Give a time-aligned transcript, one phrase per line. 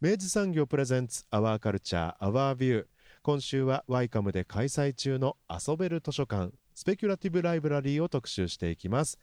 [0.00, 2.86] 明治産業プレゼンツアワーカルチャーアワービュー
[3.20, 9.18] 今週はワイカムで開催中の遊べる図書館スペキュラティブライブラリーを特集していきます。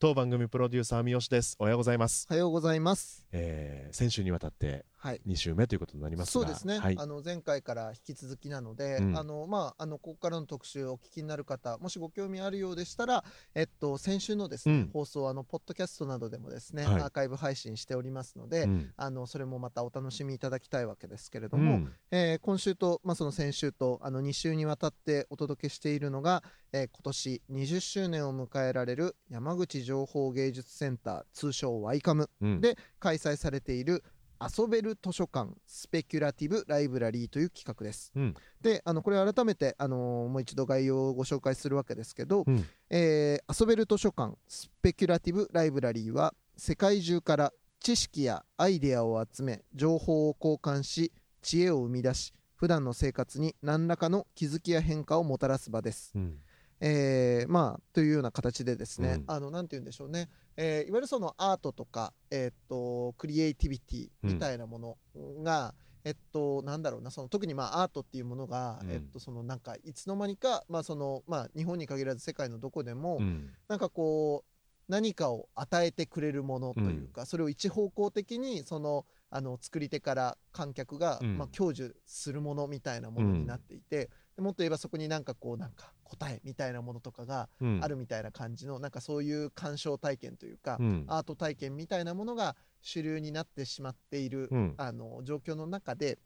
[0.00, 1.54] 当番組プロデューサー三好です。
[1.60, 2.26] おはようございます。
[2.28, 3.24] おはようございます。
[3.30, 5.20] えー先週にわたってはい。
[5.26, 6.32] 2週目ということになりますが。
[6.32, 6.96] そうですね、はい。
[6.98, 9.18] あの前回から引き続きなので、うん。
[9.18, 13.24] あのまあ、あのここからの特集をお聞きになる方もしご興味あるようでしたら、
[13.54, 14.90] えっと、先週のですね、うん。
[14.92, 17.02] 放送あのポッドキャストなどでもですね、はい。
[17.02, 18.90] アーカイブ配信しておりますので、うん。
[18.96, 21.92] あのそれもまたお楽しみいただきたいわけですけれども、うん。
[22.10, 32.60] えー今週と、まあ、その先週とあの2週にわたってお届けしているのが、えー今年20周年を迎えられる山口情報芸術センター通称ワイカムうん。
[32.60, 34.02] で開催されている
[34.40, 38.12] 遊べる図書館スペキュラティブライブラリーという企画です。
[38.14, 56.12] うんであのこれ改めて、あのーもう一度概要をご紹介するわけですけど、うんえー遊べる図書館スペキュラティブライブラリーは世界中から知識やアイデアを集め情報を交換し知恵を生み出し普段の生活に何らかの気づきや変化をもたらす場です。
[56.14, 56.38] うん
[56.80, 59.24] えーまあというような形でですね、うん。
[59.26, 64.96] あのなんて言うんでしょうね、えーいわゆるそのアートとか、えーっとクリエイティビティみたいなもの
[65.42, 65.74] が、
[66.04, 68.90] えっとなんだろうなその特にまあアートっていうものが、うん。
[68.90, 73.50] えっとそのなんかいつの間にかまあそのまあ日本に限らず世界のどこでも、うん。
[73.68, 74.50] なんかこう
[74.88, 81.38] 何かを与えてくれるものというか、それを一方向的にそのあの作り手から観客が、うん。
[81.38, 87.80] まあ、享受するものみたいなものになっていて、でもっと言えばそこになんかこうなんか答えみたいなものとかがうん。
[87.82, 91.04] あるみたいな感じの、なんかそういう鑑賞体験というか、うん。
[91.08, 94.74] アート体験みたいなものが主流になってしまっている、うん。
[94.76, 96.18] あの状況の中で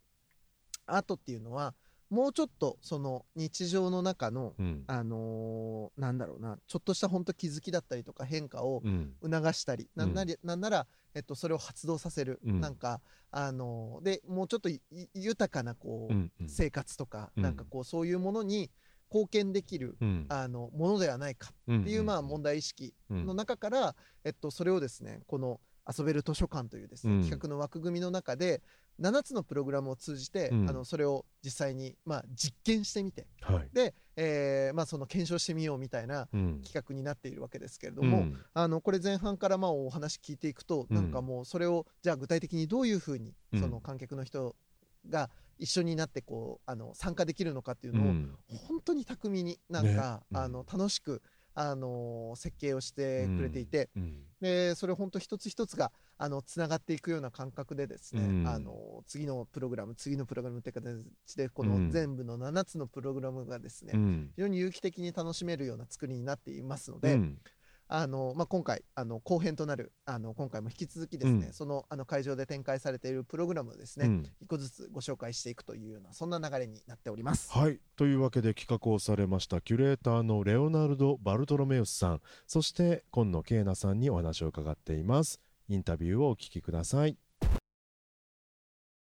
[0.86, 1.74] アートっていうのは
[2.10, 4.84] もうちょっとその日常の中のうん。
[4.88, 9.14] あのーなんだろうなちょっとした本当気づきだったりとか変化をうん。
[9.22, 12.60] 促したり、なんなりなんなら、えっと、それを発動させる、うん。
[12.60, 13.00] なんか、
[13.30, 14.80] あのーでもうちょっとい
[15.14, 16.48] 豊かなこう、うんうん。
[16.48, 17.42] 生活とか、うん。
[17.42, 18.70] なんかこうそういうものに
[19.12, 20.26] 貢献できる、うん。
[20.28, 23.26] あのものではないかうんっていう、まあ、問題意識うん。
[23.26, 23.94] の中から、
[24.24, 25.60] えっと、それをですねこの
[25.98, 27.20] 遊べる図書館というですね、うん。
[27.22, 28.62] 企画の枠組みの中で
[29.00, 30.70] 7つのプログラムを通じて、うん。
[30.70, 33.26] あのそれを実際に、まあ、実験してみて。
[33.40, 33.68] はい。
[33.72, 36.60] で、えーまあ、その検証してみようみたいなうん。
[36.62, 40.96] 企画になっているわけですけれども、あのこれ前半からまあお話聞いていくと、うん。
[40.96, 43.60] なんかもうそれをじゃあ具体的にどういうふうにうん。
[43.60, 44.54] その観客の人
[45.08, 48.34] が一緒になってこうあの参加できるのかっていうのを、うん。
[48.68, 50.26] 本当に巧みになんか、ね。
[50.32, 50.36] うん。
[50.36, 51.22] あの楽しく、
[51.60, 58.48] あの設計をしてくれていて、うんでそれ本当一つ一つがあのつながっていくような感覚でですね、うん。
[58.48, 61.88] あの次のプログラム次のプログラムっていう形でこうん。
[61.88, 64.30] の全部の7つのプログラムがですね、うん。
[64.34, 67.38] 非常に有機的に楽しめるような作りになっていますので、うん
[67.92, 71.52] あのまあ、今回あの後編となるあの今回も引き続きですね、うん。
[71.52, 74.26] そのあの会場で展開されているプログラムをですね、うん。
[74.40, 77.50] 一個ずつご紹介していくというようなそんな流れになっております。
[77.50, 77.80] はい。
[77.96, 85.40] というわけで企画をされましたキュレーターのレオナルド・バルトロメウスさんそして今野慶奈さんにお話を伺っています。
[85.68, 87.16] インタビューをお聞きください、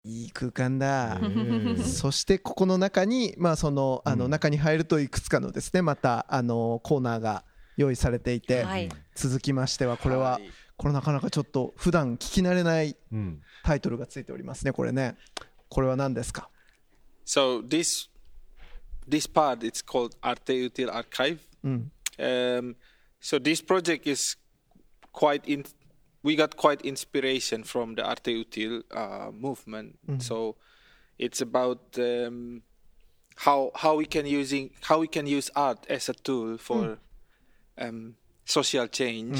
[0.04, 1.18] いい空間だ。
[1.20, 1.24] え。
[1.24, 4.30] ー そしてここの中に、まあ、そのあのうん。
[4.30, 7.44] 中に入るといくつかのですねまたあのコーナーが
[7.80, 10.40] 用意されていて、はい続きましてはこれは
[10.76, 15.16] これなかなかちょっと普段聞き慣れないうんタイトルがついておりますねこれね
[15.68, 16.48] これは何ですか
[17.26, 18.08] So this
[19.08, 21.38] this part it's called Arte Util Archive.
[21.62, 22.76] うん、Um,
[23.20, 24.36] so this project is
[25.12, 25.64] quite in.
[26.22, 29.98] We got quite inspiration from the Arte Util uh, movement.
[30.18, 30.56] So
[31.18, 32.62] it's about um,
[33.36, 36.98] how how we can using how we can use art as a tool for
[37.80, 39.38] um, social change.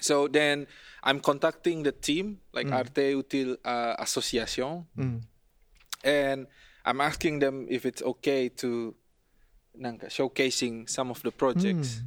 [0.00, 0.66] So then
[1.02, 2.74] I'm contacting the team, like Mm.
[2.74, 5.22] Arte Util uh, Association, うん。
[6.04, 6.46] and
[6.84, 8.94] I'm asking them if it's okay to
[9.74, 12.02] nanka, showcasing some of the projects.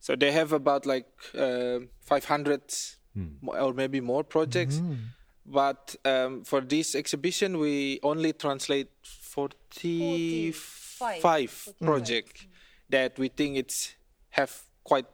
[0.00, 2.60] So they have about like uh, 500
[3.42, 4.80] mo- or maybe more projects.
[5.44, 12.46] But um, for this exhibition, we only translate 45, 45 projects
[12.90, 13.94] that we think it's
[14.30, 15.06] have quite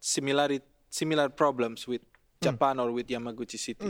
[0.00, 0.60] similar
[0.90, 2.00] similar problems with
[2.40, 3.84] Japan or with Yamaguchi City.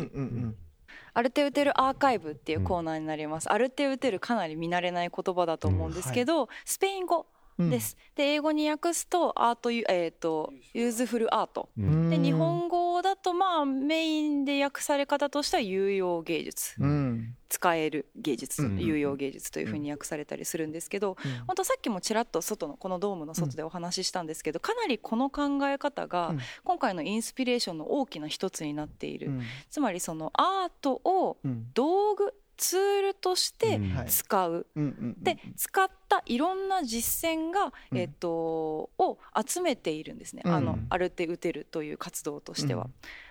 [1.15, 3.51] アルテウテルアーカイブっていうコーナーになります。
[3.51, 7.27] アルテウテルかなり見慣れない言葉だと思うんですけど、スペイン語
[7.59, 7.97] です。
[8.15, 11.69] で英語に訳すとアートユえっ、とユーズフルアート。
[11.77, 16.77] うんで日本語だとまあメインで訳され方としては有用芸術。
[17.49, 17.59] うん。
[17.59, 21.17] 使える芸術、うん有用芸術というふうに訳されたりするんですけど、
[21.47, 26.39] 本当さっきもちらっと外のこのドームの外でお話ししたんですけど、かなりこの考え方がうん。
[26.65, 29.43] 今回のインスピレーションの大きな一つになっている、うん。
[29.71, 31.67] つまりそのアートをうん。
[31.75, 33.95] 道具ツールとしてうん。
[33.95, 34.07] はい。
[34.09, 34.67] 使う。
[34.77, 37.99] うんうんで使ったいろんな実践が、うん。
[37.99, 40.53] えっとを集めているんですね、うん。
[40.53, 42.89] あのアルテ・ウテルという活動としては。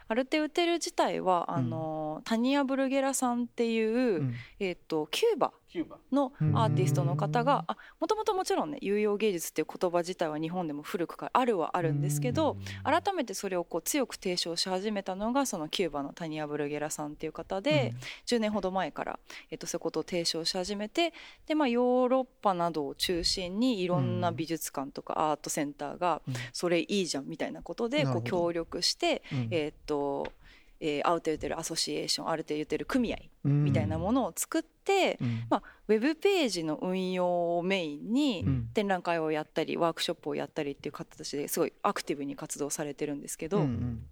[0.09, 5.51] うんアルテ・ウテル自体はあの、タニア・ブルゲラさんっていう、うんえっとキューバ.
[6.11, 7.65] のアーティストの方が
[7.99, 17.93] もともともちろんね有用芸術っていう言葉自体は日本でも古くからあるはあるんですけど改めてそれをこう強く提唱し始めたのがそのキューバのタニア・ブルゲラさんっていう方で、
[18.25, 19.19] 10年ほど前から、
[19.51, 21.13] えっと、そういうことを提唱し始めて
[21.45, 26.33] で、まあ、ヨーロッパなどを中心にいろんな美術館とかアートセンターがうん。
[26.53, 29.47] それいいじゃんみたいなことでこう協力して、うん。
[29.51, 30.31] えっと
[30.79, 33.63] えーアウト言ってるアソシエーションアルテ言ってる組合うん。
[33.63, 35.45] みたいなものを作って、うん。
[35.49, 38.69] まあ、ウェブページの運用をメインにうん。
[38.73, 44.03] 展覧会をやったりワークショップをやったりっていう形ですごいアクティブに活動されてるんですけど、うんうん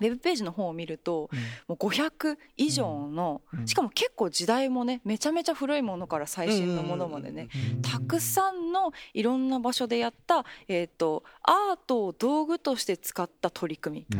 [0.00, 1.30] ウェブページの方を見ると
[1.68, 3.66] もう500以上の、うん。
[3.66, 7.48] しかも結構時代もねめちゃめちゃ古いものから最新のものまでね、
[7.82, 14.18] たくさんのいろんな場所でやった、えー、とアートを道具として使った取り組み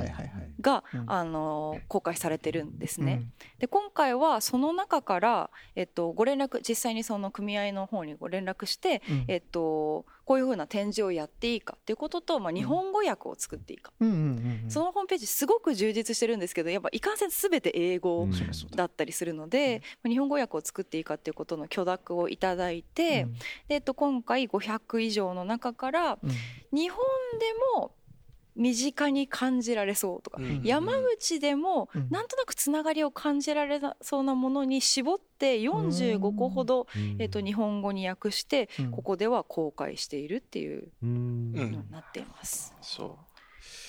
[0.61, 1.05] が、うん。
[1.07, 3.13] あの公開されてるんですね。
[3.13, 3.33] うん。
[3.59, 9.25] で今回はその中から、えっと、ご連絡実際にその組合の方にご連絡して、うん。
[9.29, 14.09] えっと、こういうふうな展示をやっていいかっていうことと、まあ、日本語訳を作っていいか、うん。
[14.09, 18.33] うんうんうんそのホームページすごく充実してるんですけどやっぱいかんせん全て英語うん。
[18.77, 23.33] だったりするので、まあ日本語訳を作っていいかっていうことの許諾をいただいて、うん。
[23.33, 23.41] で
[23.71, 26.31] えっと、今回500以上の中からうん。
[26.73, 26.99] 日本
[27.41, 27.91] でも
[28.57, 32.09] 身近に感じられそうとか、うん山口でもうん。
[32.11, 36.87] なんとなくつながりを感じられそうなものに絞って45個ほど、
[37.19, 38.91] えっと日本語に訳してうん。
[38.91, 41.53] ここでは公開しているっていううん。
[41.53, 42.75] のうんになっています。
[42.83, 43.15] So.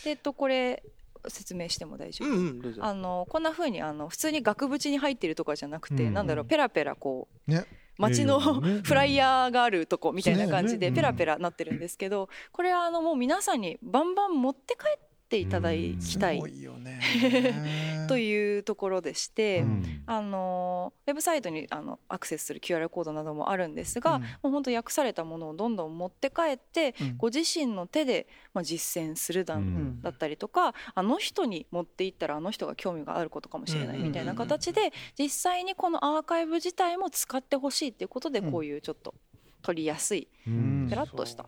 [0.03, 0.83] でえっとこれ
[1.27, 6.13] 説明しても大丈夫、Mm, there's a- あのこんな風にあの普通に額縁に入ってるとかじゃなくて、うん。
[6.13, 7.65] なんだろうペラペラこうね
[8.01, 16.38] 街のフライヤーがあるとこみたいな感じでペラペラなってるんですけどこれはあのもう皆さんにバンバン持って帰っていただきたい。
[16.38, 17.00] すごいよね。
[18.07, 20.04] というところでして、うん。
[20.06, 24.22] あのウェブサイトにあのアクセスする QR コードなどもあるんですが、うん。
[24.22, 27.18] もう本当訳されたものをどんどん持って帰って、うん。
[27.18, 30.01] ご自身の手で、まあ、実践するだ,、うん。
[30.01, 38.52] だったりとかあの人に持っていったらあの人が興味があることかもしれないみたいな形で、実際にこのアーカイブ自体も使ってほしいっていうことでうん。
[38.52, 39.14] こういうちょっと
[39.61, 40.88] 取りやすいうん。
[40.90, 41.45] ペラッとした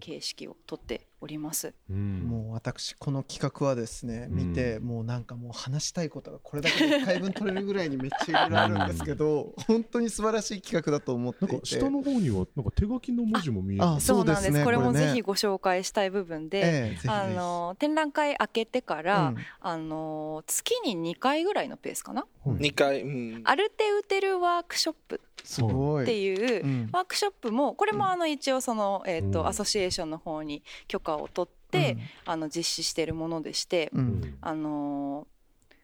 [0.00, 1.74] 形式をとっております。
[1.90, 2.20] うん。
[2.20, 4.48] もう私この企画はですねうん。
[4.50, 11.52] 見てもうなんかもう話したいことがこれだけで1回分取れるぐらいにめっちゃいろいろあるんですけど本当に素晴らしい企画だと思っていて。
[11.54, 14.50] なんか下の方にはなんか手書きの文字も見えるあそうなんです。
[14.50, 14.64] ね。
[14.64, 17.08] これもぜひご紹介したい部分で、ええぜひぜひ。
[17.08, 19.36] あの展覧会開けてから、うん。
[19.60, 26.04] あの月に2回ぐらいのペースかな、はい二回、うん、アルテウテルワークショップすごい。
[26.04, 26.88] っていう、うん。
[26.92, 29.30] ワークショップもこれもあの一応その、えー、うん。
[29.30, 33.92] とアソシエーションの方に許可を取って、あの実施しているものでして、
[34.40, 35.26] あの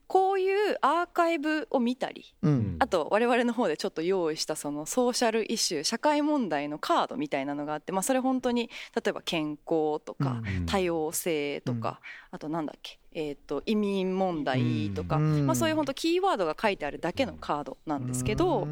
[0.08, 11.98] こういうアーカイブを見たりうんあと我々の方でちょっと用意したそのソーシャルイシュー社会問題のカードみたいなのがあって、まあ、それ本当に例えば健康とか、多様性とか、
[12.30, 18.68] あとなんだっけ、えー、と移民問題とか、うんまあ、そういう本当キーワードが書いてあるだけのカードなんですけど、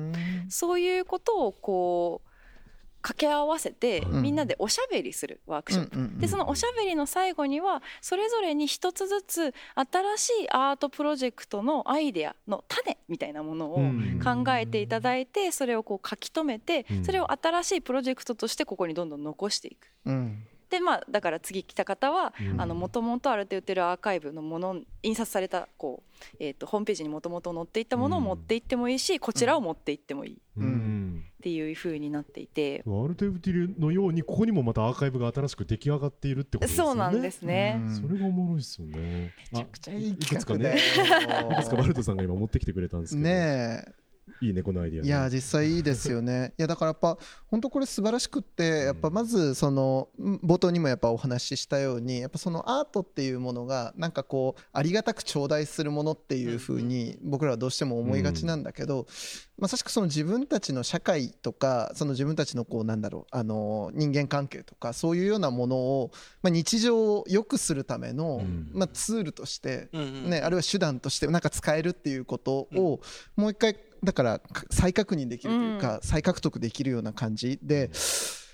[0.50, 2.29] そういうことをこう
[3.02, 4.22] 掛け合わせて、うん。
[4.22, 5.98] みんなでおしゃべりするワークショップ。
[5.98, 14.20] うんでそのおしゃべりの最後にはそれぞれに一つずつ新しいアートプロジェクトのアイデアの種みたいなものをうん。
[14.22, 17.04] 考えていただいてそれをこう書き留めてうん。
[17.04, 19.88] それを新しいプロジェクトとしてここにどんどん残していく。
[20.06, 20.44] うん。
[20.68, 22.68] でまあだから次来た方はうん。
[22.70, 30.32] もともとある程度てるアーカイブのもの印刷されたこう、えー、とホームページにもともと載っていったものを持って行ってもいいし、こちらを持って行ってもいい。
[30.34, 30.89] っうん
[31.42, 36.88] ていう風になっていて、アルテウティルのようにここにもまたアーカイブが新しく出来上がっているってことですよね。
[36.90, 37.80] そうなんですね。
[37.82, 37.96] うん。
[37.96, 39.34] それがおもろいですよね。
[39.52, 40.80] めちゃくちゃいいくつか企画でね
[41.52, 43.28] いくつかバルトさんが今持ってきてくれたんですけど。
[43.28, 43.99] ねえ
[44.40, 45.08] いいねこのアイディアね。
[45.08, 46.52] いや実際いいですよね。
[46.58, 47.18] いやだからやっぱ
[47.48, 59.06] 本当これ素晴らしくってやっぱまずそのん冒頭にもやっぱお話ししたようにやっぱそのアートっていうものがなんかこうありがたく頂戴するものっていうふうに僕らはどうしても思いがちなんだけど
[59.58, 66.10] まさしくその自分たちの社会とかその自分たちのこうなんだろうあの人間関係とかそういうようなものを
[66.42, 68.70] まあ日常を良くするためのうん。
[68.72, 73.00] まあツールとしてうんうんね、あるいは手段としてなんか使えるっていうことを
[73.36, 77.58] もう一回だからか再確認できるというか、再獲得できるような感じ。
[77.62, 77.90] で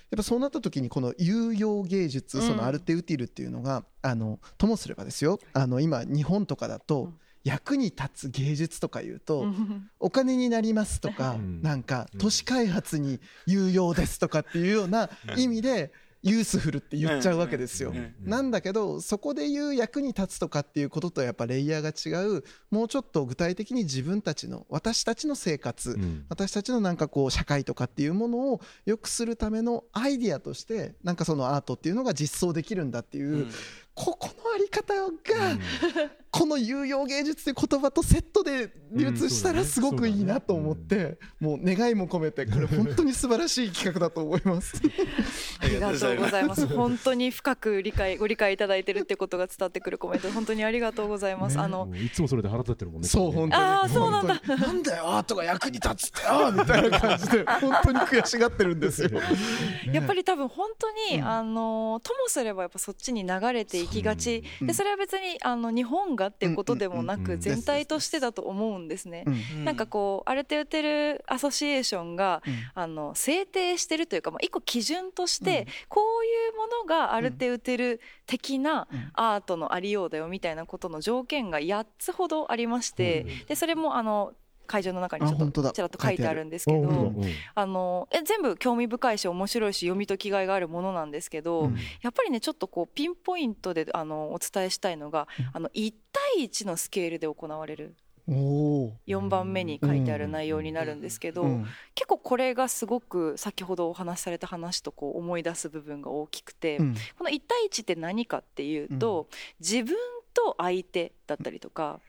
[0.09, 2.47] やっぱそうなった時にこの有用芸術、うん。
[2.47, 5.39] そのアルテウティルっていうのがあのともすればですよ。
[5.53, 7.19] あの今日本とかだと、うん。
[7.43, 9.89] 役に立つ芸術とか言うと、うん。
[9.99, 11.61] お金になりますとか、うん。
[11.61, 12.19] なんかうん。
[12.19, 15.91] 都市開発に有用ですとかっていうような意味で
[16.27, 17.89] ユースフルって言っちゃうわけですよ。
[17.89, 22.43] うんうんなんだけどそこで言う役に立つとかっていうこととやっぱレイヤーが違う。
[22.71, 26.25] もうちょっと具体的に自分たちの私たちの生活、うん。
[26.29, 33.51] 私たちのなんかこう社会とかっていうものを良くするためのアイディアとしてなんかそのアートっていうのが実装できるんだっていう、うん。
[33.97, 35.57] ここのあり方が、
[36.29, 44.79] この有用芸術という言葉とセットで流通したらすごくいいなと思って、もう願いも込めてこれ本当に素晴らしい企画だと思います。
[45.67, 46.67] ありがとうございます。
[46.67, 51.57] 本当に深く理解ご理解いただいてるってことが伝わってくるコメント本当にありがとうございます。
[51.57, 53.63] ねあのいつもそれで腹立ってるもんねそう本当に。
[53.63, 54.41] あーそうなんだ。
[54.47, 59.09] なんだよアートが役に立つってよみたいな感じで本当に悔しがってるんですよ。
[59.91, 64.43] やっぱり多分本当に、うんあのともすればやっぱそっちに流れていきがち。
[64.61, 69.23] うんでそれは別にあの日本がっていうことでもなうんうんうんく全体としてだと思うんですね。
[69.25, 69.65] うん。
[69.65, 72.57] なんかこうアルテウテルアソシエーションがうん。
[72.75, 79.11] あの制定してるというか、まあ、一個基準として、うんこういうものがアルテウテル的なうん。
[79.13, 83.45] アートのありようだよみたいなことの条件が8つほどありまして、うん。
[83.47, 84.33] でそれもあの
[84.67, 87.13] 会場の中にちょっとちらっと書いてあるんですけあど。
[87.55, 91.77] あのえ全部興味深いし面白いし読み解きがいがあるものなんですけど、うん。
[92.01, 95.49] やっぱりねちょっとこうピンポイントであのお伝えしたいのが、うん。
[95.53, 95.93] あの1
[96.35, 97.95] 対1のスケールで行われる
[98.27, 101.65] 4番目に書いてある内容になるんですけど、うん。
[101.95, 106.95] 結構これがすごく先ほどお話しされた話とこう思い出す部分が大きくて、うん。
[107.17, 109.27] この1対1って何かっていうと、
[109.59, 109.95] 自分
[110.37, 111.99] と相手だったりとか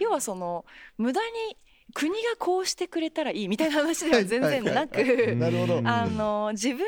[0.00, 0.64] 要はその
[0.98, 1.56] 無駄に
[1.96, 4.98] 国がこうしてくれたらいいみたいな話では全然なく。
[4.98, 6.78] 自分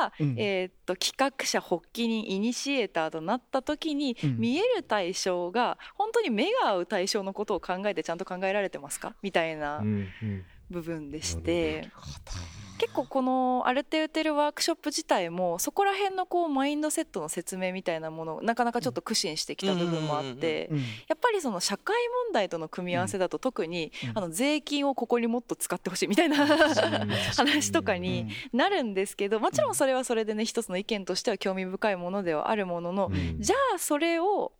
[0.00, 0.34] が、うん。
[0.36, 4.36] えーっと企画者発起人イニシエーターとなった時に、うん。
[4.38, 9.14] 見える対象が本当に目が合う対象のことを考えてちゃんと考えられてますか？
[9.22, 9.78] みたいな。
[9.78, 11.90] うんうん部分でして、
[12.78, 20.68] 結構このアルテウテルワークショップ自体もそこら辺のこうマインドセットの説明みたいなものをなかなかちょっと苦心してきた部分もあって。
[20.70, 21.96] うんやっぱりその社会
[22.26, 24.18] 問題との組み合わせだと特に、うん。
[24.18, 33.40] あの税金をここにもっと使ってほしいみたいな話とかになるんですけどもちろんそれはそれでね一つの意見としては興味深いものではあるものの、うん。
[33.40, 34.52] じゃあそれを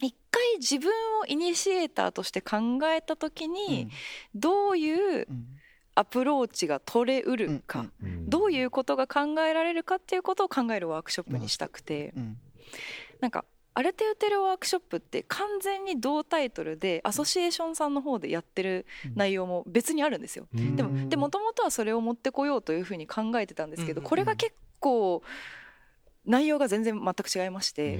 [0.00, 0.90] 一回自分
[1.20, 3.88] をイニシエーターとして考えた時に、
[4.34, 5.46] どういううん。
[5.94, 7.84] アプローチが取れうるか、
[8.28, 12.38] どういうことが考えられるかっていうことを考えるワークショップにしたくて、うん。
[13.20, 20.46] なんかアルテウテルワークショップって完全に同タイトルでアソシエーションさんの方でやってる内容も別にあるんですよ。
[20.54, 20.76] うん。
[20.76, 24.06] でもでもともとはそれを持ってこようというふうに考えてたんですけどうん。
[24.06, 25.22] これが結構
[26.28, 27.98] 内容が全然全く違いまして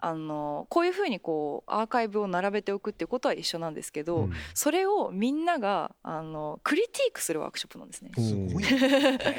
[0.00, 4.32] あのこういうふうにこうアーカイブを並べておくっていうことは一緒なんですけど、うん。
[4.54, 8.10] それをみんながあのクリティークするワークショップなんですね。
[8.16, 8.64] すごい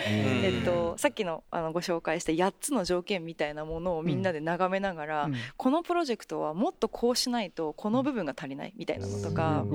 [0.07, 5.35] えっと、さっきのあのご紹介した8つの条件みたいなものをみんなで眺めながら、うん。
[5.57, 9.65] このプロジェクトはもっとこうしないとこの部分が足りないみたいなのとか、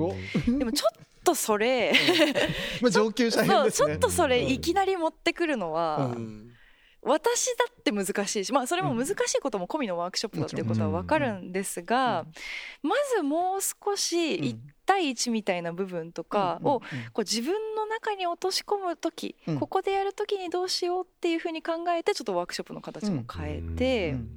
[0.47, 0.59] うん。
[0.59, 1.93] でもちょっとそれ、
[2.81, 3.87] まあ上級者編そうですね。
[3.87, 6.56] ちょっとそれいきなり持ってくるのは、うん
[7.07, 12.25] 私だって難しいし、まあ、それも難しいことも込みのワークショップだっていうことは分かるんですが、
[12.83, 16.85] まずもう少しうん1対1みたいな部分とかをこ
[17.17, 19.59] う自分の中に落とし込む時、うん。
[19.59, 24.29] ここでやる時にどうしようっていうふうに考えてちょっとワークショップの形も変えて、うん。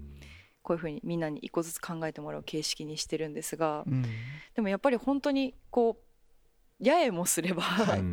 [0.63, 4.05] こういうふうにみんなに一個ずつ考えてもらう形式にしてるんですが、うん。
[4.55, 7.63] でもやっぱり本当にこうやえもすれば、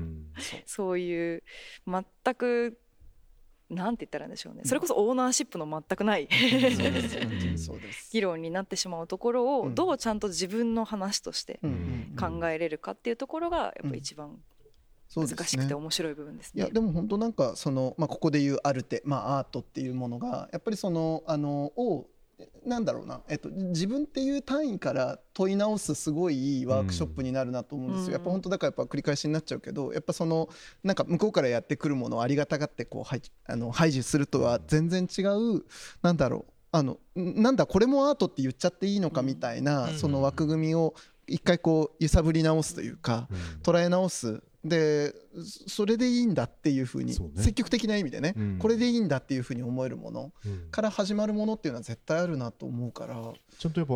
[0.66, 1.44] そういう
[1.88, 2.80] 全く
[3.70, 4.62] なんて言ったらいいんでしょうね。
[4.66, 6.28] それこそオーナーシップの全くない
[8.12, 9.76] 議論になってしまうところをうん。
[9.76, 11.60] どうちゃんと自分の話として
[12.20, 14.42] 考えれるかっていうところがやっぱ一番
[15.16, 16.64] 難しくて面白い部分ですね。
[16.64, 22.08] いやでも本当なんかその、まあ、ここで言うアルテ、まあ、アートっていうものがやっぱりそのあのを
[22.66, 28.12] なんだろうな、えっと、自分っていう単位から問い直すすごいいいワークショップになるなと思うんですよ、うん。
[28.14, 30.50] やっぱ本当だからやっぱ繰り返しになっちゃうけどやっぱその
[30.84, 35.64] なんか向こうからやってくるものをありがたがってこう排あの排除するとは全然違う
[36.02, 36.54] なんだろう。
[36.74, 39.98] あのんなんだこれもアートって言っちゃっていいのかみたいな、うん。
[39.98, 40.94] その枠組みを
[41.28, 43.28] 一回こう揺さぶり直すというか、
[43.64, 44.42] 捉え直す。
[44.64, 45.14] で
[45.68, 48.58] そそれでいいんだっていうふうに積極的な意味でね、うん。
[48.60, 50.70] これでいいんだっていうふうに思えるものうん。
[50.72, 53.16] から始まるものっていうのは絶対あるなと思うから。
[53.58, 53.94] ちゃんとやっぱ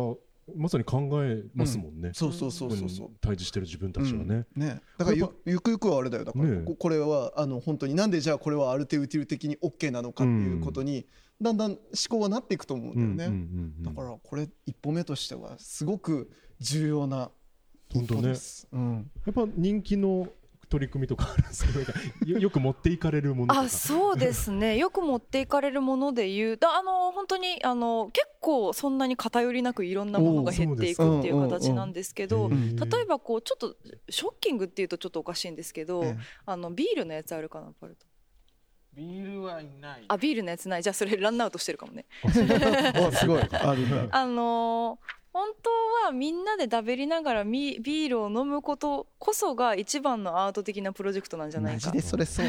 [0.56, 3.06] まさに考えますもんね、そうそうそうそうそう。
[3.06, 4.62] ここに対峙してる自分たちはね、うん。
[4.62, 6.24] ね、だからゆゆくゆくはあれだよ。
[6.24, 6.64] だから、ねえ。
[6.64, 11.06] ここれはあの本当になんでじゃあこれはアルテウティル的に OK なのかっていうことに、
[11.40, 13.82] だんだん思考はなっていくと思うんだよね、うんうんうん。
[13.82, 16.30] だからこれ一歩目としてはすごく
[16.62, 17.30] 重要な
[17.92, 20.28] 本当です、うん、やっぱ人気の
[20.72, 21.72] 取り組みとかあるんですけ
[22.24, 23.66] どよ よく持っていかれるものとか。
[23.66, 24.78] あそうですね。
[24.78, 33.76] よく持っていかれるもので言うだあの本当にあの結構そんなに偏りなくいろんなものが減っていくっていう形なんですけど例えばこうちょっと
[34.08, 36.16] ショッキングっていうとちょっとおかしいんですけど、ええ。
[36.46, 38.06] あのビールのやつあるかなパルト。
[38.94, 40.04] ビールはいない。
[40.08, 40.82] あビールのやつない。
[40.82, 42.06] じゃあそれランアウトしてるかもね。
[42.24, 42.30] あ
[43.12, 43.42] すごい。
[43.42, 45.70] あるね あのー本当
[46.06, 51.86] はみんなでだべりながらミビールを飲むことこそが一番のアート的なプロジェクトなんじゃないか。
[51.86, 52.46] マジでそれそう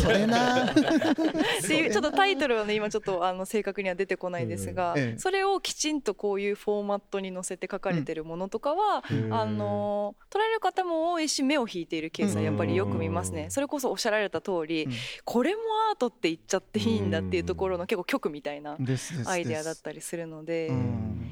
[0.00, 0.72] それな。
[0.72, 5.18] っていうちょっとタイトルはね今ちょっとあの正確には出てこないですが、ええ。
[5.18, 13.50] それをきちんとこういうフォーマットに載せて書かれてるものとかは、へーあの捉える方も多いし目を引いているケースはやっぱりよく見ますね、うん。
[13.52, 14.92] それこそおっしゃられた通り、うん。
[15.24, 15.62] これも
[15.92, 18.76] アートって言っちゃっていいんだっていうところの結構局みたいな
[19.26, 21.23] アイデアだっりたりするので、うん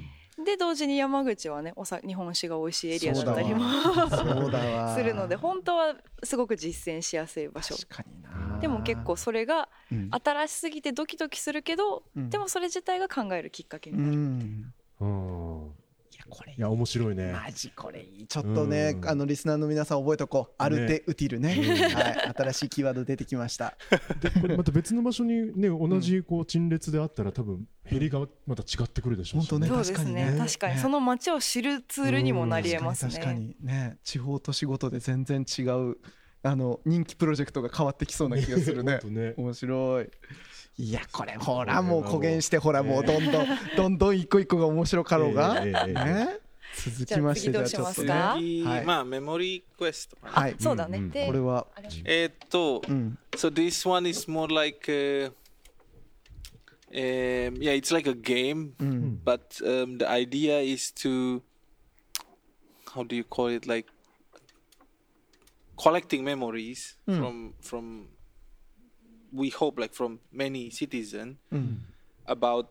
[0.44, 3.60] で同時に山口はねおさ日本酒が美味しいエリアだったりも
[4.10, 4.94] そうだわ。
[4.96, 7.74] するので本当はすごく実践しやすい場所。
[7.76, 8.58] 確かにな。
[8.60, 10.10] でも結構それがうん。
[10.12, 12.30] 新しすぎてドキドキするけど、うん。
[12.30, 15.04] でもそれ自体が考えるきっかけにうなる、んう。
[15.04, 15.74] ん。
[15.76, 15.81] いや
[16.32, 17.32] これいや面白いね。
[17.32, 18.26] マジこれいい。
[18.26, 19.08] ちょっとね、うん。
[19.08, 21.50] あのリスナーの皆さん覚えとこう、アルテウティルね、
[21.94, 23.76] はい、新しいキーワード出てきました。
[24.20, 29.96] でこれまた別の場所にね同じこう陳列であったら多分減りがまた違ってくるでしょうし本当ねそうですね。
[29.96, 30.38] 確かにね。
[30.38, 30.74] 確かに。
[30.76, 30.80] ね。
[30.80, 33.12] その街を知るツールにもなりえますね。
[33.12, 33.48] 確かに。
[33.48, 33.66] 確かに。
[33.68, 35.98] ね、地方都市ごとで全然違う
[36.44, 38.98] あの人気プロジェクトが変わってきそうな気がするね。
[39.06, 39.34] ね。
[39.36, 40.10] 面白い。
[40.82, 45.94] いやこれほらもう古言してほらもうどんどんどんどん一個一個が面白かろうが、ええええええ。
[45.94, 46.38] ね、
[46.74, 48.08] 続きましてじゃあちょっとね。
[48.08, 48.84] ますか次、はい。
[48.84, 50.18] まあメモリークエスト。
[50.20, 50.56] はい。
[50.58, 51.10] そうだね、うんうん。
[51.12, 51.68] でこれは、
[52.04, 53.16] えーっと、うん。
[53.36, 55.32] so this one is more like, uh,
[56.90, 61.42] um, yeah, it's like a game, うん、but um, the idea is to,
[62.92, 63.88] how do you call it, like
[65.76, 67.20] collecting memories Mm.
[67.20, 68.08] from from,
[69.32, 71.76] we hope like from many citizens mm.
[72.26, 72.70] about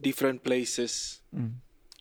[0.00, 1.52] different places mm.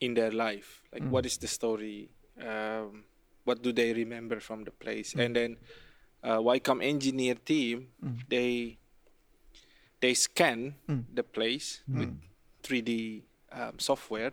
[0.01, 0.83] in their life.
[0.93, 1.09] Like mm.
[1.09, 2.09] what is the story?
[2.39, 3.03] Um,
[3.43, 5.13] what do they remember from the place?
[5.13, 5.25] Mm.
[5.25, 5.57] And then
[6.23, 8.21] uh, Wycom engineer team mm.
[8.29, 8.77] they
[9.99, 11.03] they scan mm.
[11.13, 12.15] the place with
[12.63, 14.31] 3D um, software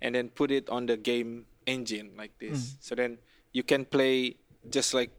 [0.00, 2.76] and then put it on the game engine like this.
[2.80, 3.18] So then
[3.52, 4.36] you can play
[4.68, 5.10] just like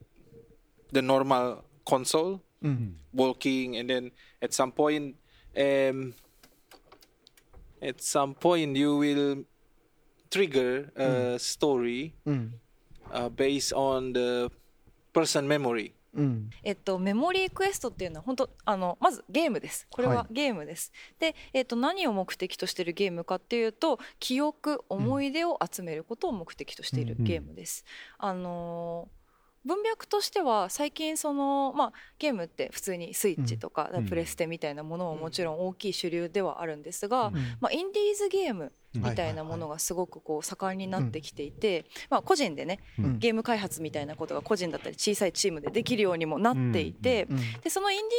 [0.92, 5.16] the normal console うん、walking and then at some point
[5.56, 6.14] um
[7.82, 9.46] at some point you will
[10.30, 12.60] trigger a story うん、
[13.12, 14.52] uh, based on the
[15.14, 15.92] person memory.
[16.16, 19.88] うん、えっと、メモリークエストっていうのは本当あのまずゲームです。
[19.90, 20.34] これははい。
[20.34, 27.26] ゲームです、で、えっと、何を目的としているゲームかっていうと記憶思い出を集めることを目的としているうん。
[27.26, 27.84] ゲームです、
[28.20, 29.23] あのー
[29.66, 34.06] 文脈としては最近その、まあ、ゲームって普通にスイッチとか、うん。
[34.06, 37.36] プレステみたいなものももちろん大きい主流ではあるんですが、うん。
[37.62, 43.20] まあ、インディーズゲームみたいなものがすごくこう盛んになってきていて、まあ、個人でねうん。
[43.20, 48.16] ゲーム開発みたいなことが個人だったり小さいチームでできるようにもなっていて、うん、でそのインデ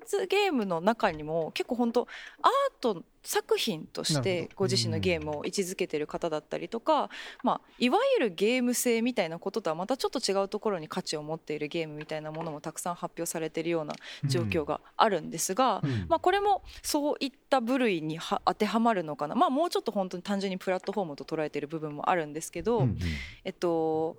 [0.00, 2.08] ィーズゲームの中にも結構本当
[2.42, 7.10] アート作品としてご自身のゲームを位置づけてる方だったりとか、
[7.42, 16.06] まあ、いわゆるゲーム性みたいなこととはまたちょっと違うところに価値を持っているゲームみたいなものもたくさん発表されているような状況があるんですが、うん。
[16.08, 22.98] まあ、これもそういった部類には当てはまるのかな、まあ、もうちょっと本当に単純にプラットフォームと捉えている部分もあるんですけど、うん
[23.44, 24.16] えっと、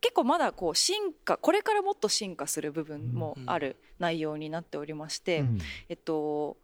[0.00, 5.58] 結構まだこう進化これからもっと進化する部分もある内容になっておりまして、うん。
[5.88, 6.56] えっと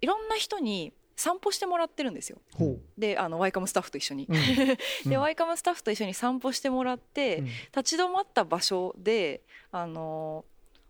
[0.00, 2.38] いろんな人に散歩してもらってるんですよ。
[2.54, 5.10] ほであのワイカムスタッフと一緒に、う、 うん。
[5.10, 7.44] で、うんワイカムスタッフと一緒に散歩してもらって、うん。
[7.44, 10.46] 立ち止まった場所であの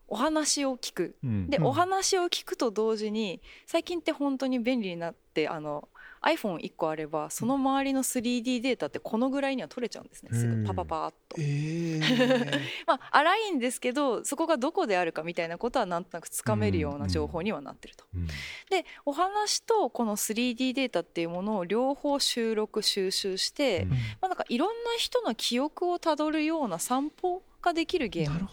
[0.07, 1.17] お話を聞く。
[1.25, 1.51] うん。
[1.51, 1.65] で、うん。
[1.67, 5.89] お話を聞くと同時に最近って本当に便利になってあの
[6.23, 10.31] iPhone1 個あればその周りの 3D データってこのぐらいには取れちゃうんですね。
[10.33, 10.63] すうん。
[10.63, 11.37] ぐパパパーっと。
[11.39, 12.61] えー。
[12.87, 18.05] まあ荒いんですけどそこがどこであるかみたいなことはなんとなくつかめるような情報にはなってると。
[18.15, 18.27] うん。
[18.27, 23.91] でお話とこの 3D データっていうものを両方収録収集して、うん。
[23.91, 28.35] まあ、なんかいろんな人の記憶をたどるような散歩ができるゲーム。
[28.35, 28.47] なる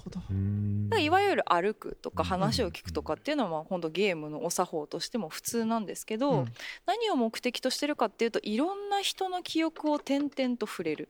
[0.00, 0.20] ほど。
[0.98, 2.28] いわゆる歩くとかうん。
[2.28, 6.52] 話を聞くとかっていうのはまあ本当ゲームのお作法としても普通なんですけど、うん。
[6.86, 11.08] 何を目的としてるかっていうといろんな人の記憶を点々と触れる。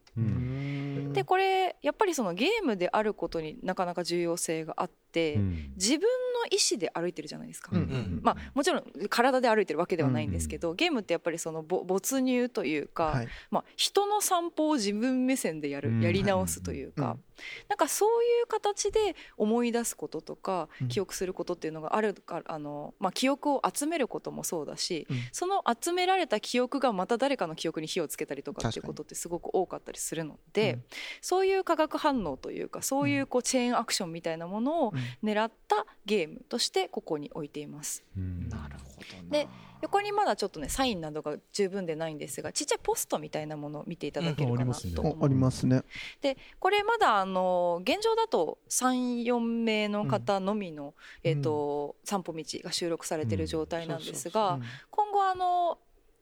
[1.13, 7.71] でこれやっぱりそのゲームであることになかなか重要性があっ自分の意思で歩いてるじゃないですか。
[7.73, 13.29] うんうんまあ、もちろん体で歩いてるわけではないんですけど、ゲームってやっぱりそのぼ没入というか、はい。
[13.51, 16.01] まあ、人の散歩を自分目線でやる、うん。
[16.01, 17.25] やり直すというか、うん
[17.69, 20.89] なんかそういう形で思い出すこととか、うん。
[20.89, 25.17] 記憶することっていうのがあるからあの、まあ、記憶を集めることもそうだし、うん。
[25.33, 30.85] その集められた記憶がまた誰かの記憶に火をつけたりとかっていうことってすごく多かったりするので、うん。
[31.21, 34.93] そういう化学反応というかそういうこうチェーンアクションみたいなものを
[35.23, 38.05] 狙ったゲームとしてここに置いています。
[38.17, 38.49] うん。
[38.49, 39.31] なるほどな。
[39.31, 39.49] で
[39.83, 45.23] 横にまだちょっとねサインなどが十分でないんですがちっちゃいポストみたいなものを見ていただけるかなうんありますねと思います。
[45.23, 45.83] おありますね。
[46.21, 54.63] でこれまだあの現状だと34名の方のみの、えーと散歩道が収録されている状態なんですが、うん。
[54.91, 55.79] 今後あの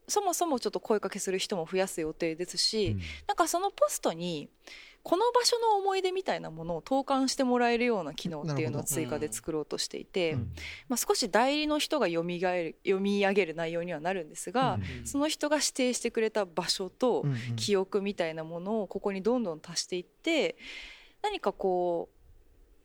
[0.08, 4.48] そもそもちょっと声かけする人も増やす予定ですし、なんかそのポストに
[5.08, 10.52] この場所の思い出みたいなものを投函してもらえるような機能っていうのを追加で作ろうとしていて、うん。
[10.90, 15.06] まあ、少し代理の人が読みがえる読み上げる内容にはなるんですが、うん。
[15.06, 17.24] その人が指定してくれた場所と
[17.56, 20.58] 記憶みたいなものをここにどんどん足していって
[21.22, 22.10] 何かこ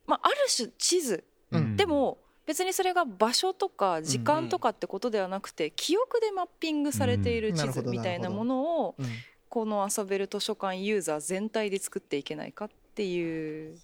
[0.08, 1.26] う、まあ、ある種地図。
[1.52, 1.76] うん。
[1.76, 9.06] でも別にそれが場所とか時間とかってことではなくて記憶でマッピングされている地図みたいなものをうん
[9.54, 13.78] この遊べる図書館ユーザー全体で作っていけないかっていう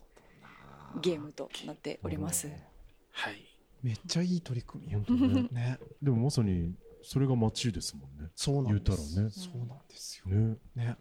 [0.99, 2.49] ゲームとなっております。
[3.11, 3.35] はい。
[3.83, 5.47] めっちゃいい取り組みよ本当ね。
[5.51, 8.31] ね でもまさにそれが街ですもんね。
[8.33, 8.83] そうなんです。
[8.87, 9.29] 言うたらね。
[9.29, 10.25] そうなんですよ。
[10.25, 10.57] ね。
[10.73, 10.97] ね。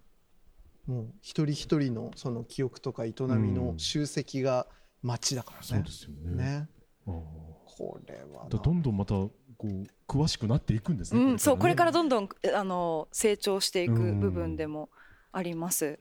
[0.85, 4.67] もう一人一人のその記憶とか営みの集積が
[5.01, 5.67] 街だからね。
[5.67, 6.45] そうですよね。
[6.45, 6.69] ね。
[7.07, 9.15] これはどんどんまた
[9.59, 14.89] こう詳しくなっていくんですねうん、そうこれからねどんどんあの成長していく部分でも
[15.33, 15.99] あります。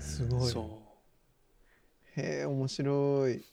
[0.00, 0.48] すごい。
[0.48, 0.80] そ
[2.16, 3.44] へえ面白い。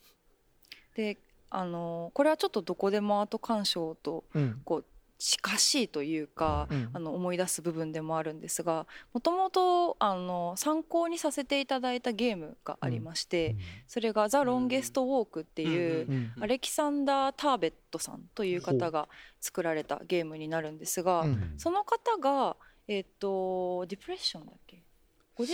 [0.96, 1.18] で
[1.50, 4.62] あのこれはちょっとどこでもアート鑑賞とうん。
[4.64, 4.86] こう
[5.18, 6.90] 近しいというか、うん。
[6.94, 13.56] あの思い出す部分でもあるんですがもともとあの参考にさせていただいたゲームがありまして、
[13.88, 19.08] それが「ザ・ロンゲスト・ウォーク」っていう、うんアレキサンダー・ターベットさんという方が
[19.40, 21.54] 作られたゲームになるんですが、うん。
[21.58, 24.85] その方が、えっとディプレッションだっけ？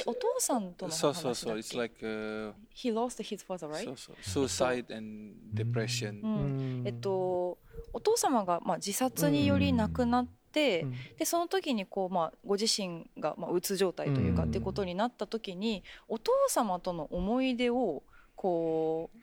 [0.06, 0.90] お父さんとう。
[0.90, 1.18] の話だっけ？
[1.20, 1.58] そうそう。
[1.58, 3.86] It's like uh, He lost his father, right?
[3.86, 6.22] そうそう suicide and depression.
[6.22, 7.58] ううんんえっと、
[7.94, 18.04] お父様がまあ自殺により亡くなって、うんでその時にこう、まあ、ご自身がまあうつ状態というかうんっていうことになった時にお父様との思い出を
[18.36, 19.18] こう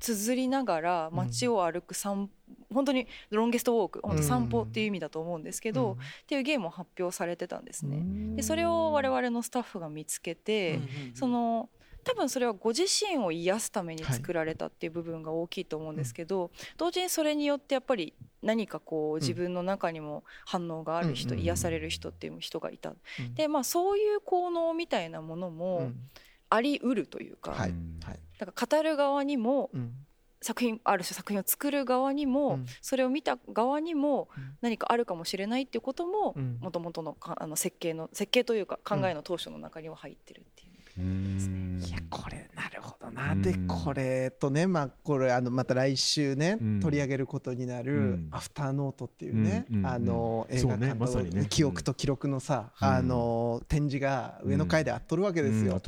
[0.00, 2.28] 綴りながら街を歩く散
[2.72, 8.36] 本当にロンゲストウォーク本当散歩っていう意味だと思うんですけど、っていうゲームを発表されてたんですね。
[8.36, 10.80] でそれを我々のスタッフが見つけて、
[11.14, 11.68] その
[12.04, 22.90] 多分それはご自身を癒すために作られたっていう部分が大きいと思うんですけど、同時にそれによってやっぱり何かこう自分の中にも反応がある人、うん癒される人っていう人がいた。
[22.90, 23.34] うん。
[23.34, 25.94] でまあそういう効能みたいなものうもん。
[26.50, 27.70] ありうるというか、はい。
[27.70, 28.18] うんはい。
[28.38, 29.94] だから語る側にもうん
[30.42, 32.66] 作品ある種作品を作る側にも、うん。
[32.80, 34.56] それを見た側にもうん。
[34.60, 36.58] 何かあるかもしれないっていうこともうん。
[36.60, 40.72] もともとのかあの設計の設計というか考えの当初の中には入ってるっていう。
[40.98, 41.82] うん。
[41.82, 43.42] いやこれなるほどな、うん。
[43.42, 46.80] でこれとねまあこれあのまた来週ね、うん。
[46.80, 48.28] 取り上げることになる、うん。
[48.30, 51.46] アフターノートっていうね、うんあの映画館のまさにね。
[51.48, 52.88] 記憶と記録のさ、うん。
[52.88, 55.80] あの展示が上の階であっとるわけですよ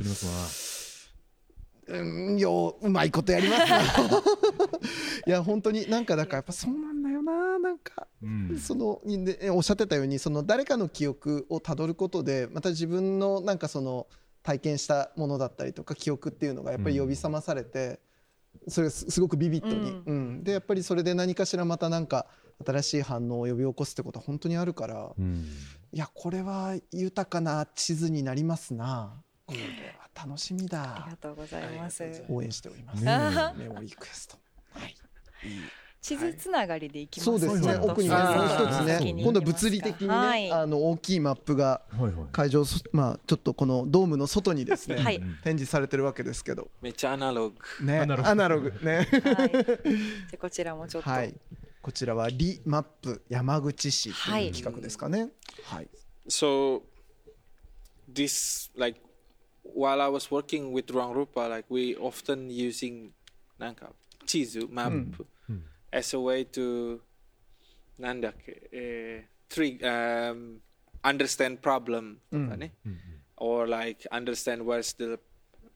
[1.87, 2.01] うんあ。
[2.01, 3.77] とりますうん、ようまいことやりますな。
[5.27, 7.93] いや本当になんかだからやっぱそうなんだよななんか。
[8.01, 8.59] わうん。
[8.59, 14.07] そのねおっしゃってたようにその誰かの記憶をたどることでまた自分のなんかその
[14.43, 17.99] 体験したものだったりとか記憶っていうのがやっぱり呼び覚まされて、
[18.67, 20.03] それがすすごくビビッドに、うん。
[20.05, 20.43] うん。
[20.43, 22.27] でやっぱりそれで何かしらまたなんか
[22.65, 25.45] 新しい反応を呼び起こすってことは本当にあるから、うん。
[25.91, 29.59] いやこれは豊かな地図になりますなこれ
[29.97, 30.95] は楽しみだ。
[30.95, 32.23] ありがとうございます。
[32.29, 34.37] 応援しております、メモリークエスト。
[34.71, 34.95] はい。
[36.01, 37.25] 地図つながりでいきます。
[37.25, 37.75] そうですね。
[37.81, 40.51] 奥にもう一つね今度物理的にね、はい。
[40.51, 41.81] あの大きいマップが
[42.31, 45.19] 会場そまあちょっとこのドームの外にですね、はい。
[45.43, 46.69] 展示されてるわけですけど。
[46.81, 47.57] めっちゃアナログ。
[47.83, 48.71] ねアナログ。
[48.83, 48.97] ね。
[48.97, 51.33] はい、でこちらもちょっと、はい。
[51.81, 54.49] こちらはリマップ山口市とはいい。
[54.49, 55.29] う企画ですかね。
[55.63, 55.89] はい、
[56.29, 56.81] so
[58.13, 58.99] this like
[59.73, 63.11] while I was working with Rangrupa, like we often using
[63.59, 63.89] nanka
[64.25, 65.25] Chizu map mm.
[65.47, 65.57] Hmm.
[65.91, 67.01] as a way to
[67.99, 68.33] nandak,
[68.73, 70.61] eh, uh, three um,
[71.03, 72.69] understand problem mm.
[73.37, 75.19] or like understand where's the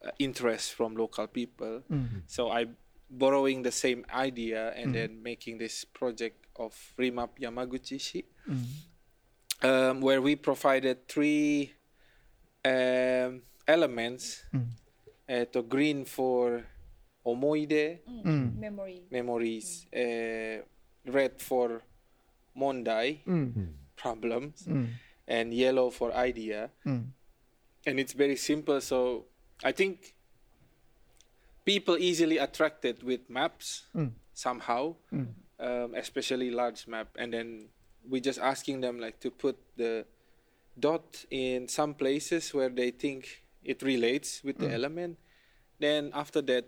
[0.06, 1.82] uh, interest from local people.
[1.92, 2.20] Mm-hmm.
[2.28, 2.68] So I
[3.10, 4.94] borrowing the same idea and mm-hmm.
[4.94, 9.66] then making this project of Remap Yamaguchi mm-hmm.
[9.66, 11.74] um, where we provided three
[12.64, 14.45] um, elements.
[15.27, 16.65] えっと green for
[17.25, 20.63] 思い出うんメモリー memories, uh,
[21.11, 21.81] red for
[22.55, 24.89] 問題うん problems, うん
[25.27, 26.69] and yellow for idea.
[26.85, 27.15] うん
[27.87, 29.25] and it's very simple so
[29.63, 30.15] i think
[31.65, 34.13] people easily attracted with maps Mm.
[34.35, 34.95] somehow
[35.59, 37.69] um, especially large map and then
[38.09, 40.05] we just asking them like to put the
[40.79, 44.74] dot in some places where they think it relates with the mm.
[44.74, 45.18] element.
[45.78, 46.66] Then after that,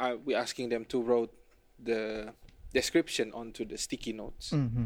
[0.00, 1.30] uh, I, we're asking them to write
[1.78, 2.34] the
[2.72, 4.50] description onto the sticky notes.
[4.50, 4.84] Mm-hmm.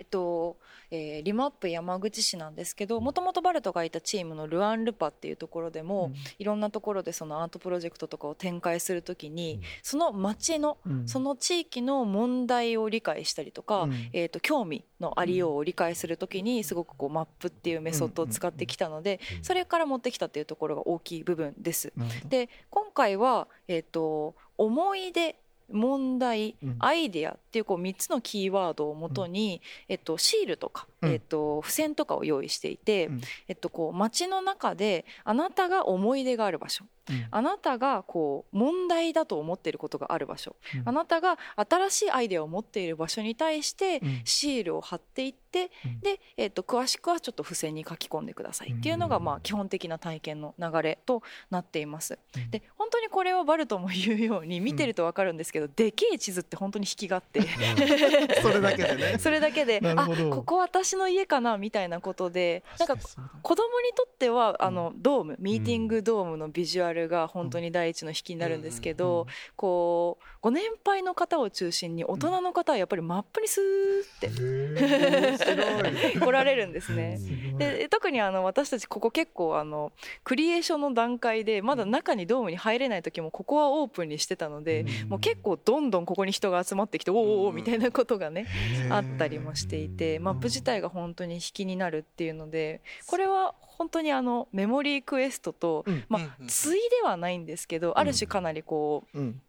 [0.00, 0.56] えっと、
[0.90, 11.08] えーリマップ山口市なんですけどもともとバルトがいたチームのルアン・ルパっていうところでも、いろんなところでそのアートプロジェクトとかを展開するときに、その町の、うん。
[11.08, 13.92] その地域の問題を理解したりとか、うん。
[14.12, 21.92] えー、と興味のありようを理解するときにすごくこうマップっていうメソッドを使ってきたので、それから持ってきたっていうところが大きい部分です。
[22.28, 25.36] で今回は、えー、と思い出
[25.72, 26.76] 問題、うん。
[26.78, 31.12] アイデアっていうこう3つのキーワードをもとに、えっと、シールとか、うん。
[31.12, 33.20] えっと、付箋とかを用意していて、うん。
[33.48, 37.26] えっと、こう街の中であなたが思い出がある場所うん。
[37.30, 40.82] あなたがこう問題だと思っていることがある場所、うん。
[40.88, 44.20] あなたが新しいアイデアを持っている場所に対してうん。
[44.24, 45.39] シールを貼っていって、
[45.84, 46.00] うん。
[46.00, 48.72] で、えっと詳しくはちょっと付箋に書き込んでください。
[48.72, 52.18] っていうのが、まあ、基本的な体験の流れとなっています。
[52.36, 52.50] うん。
[52.50, 57.40] で本当にこれはバルトも言うように見てると分かるんですけど、でけえ地図って本当に引きがあって。
[58.42, 59.10] それだけでね。
[59.18, 62.96] それだけであここ私の家かなみたいなことでなんか
[63.42, 77.18] 子供にとってはあのドームミーティングドームのビジュアルが本当に第一の引きになるんですけどこうご年配の方を中心に大人の方はやっぱりマップにスーって来られるんですね。
[77.58, 79.92] で特にあの私たちここ結構あの
[80.24, 88.46] クリエーションの段階でまだ中にドームに入れない時もここはオープンにしてたのでもう結構どんどんここに人が集まってきておーおーおーみたいなことがね
[88.90, 96.04] あったりもしていてマップ自体が本当に引きになるっていうのでこれは本当にあのメモリークエストと、うん。
[96.10, 99.40] まあ対ではないんですけどある種かなりこううん。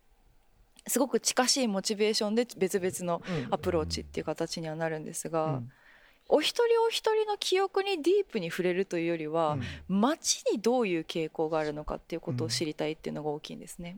[0.88, 3.54] すごく近しいモチベーションで別々のうん。
[3.54, 5.72] アプローチっていう形にはなるんですが、うん
[6.32, 9.58] お一人お一人の記憶にディープに触れるというよりは、
[9.90, 13.96] 街にどういう傾向があるのかっていうことを知りたいっていうのが大きいんですね。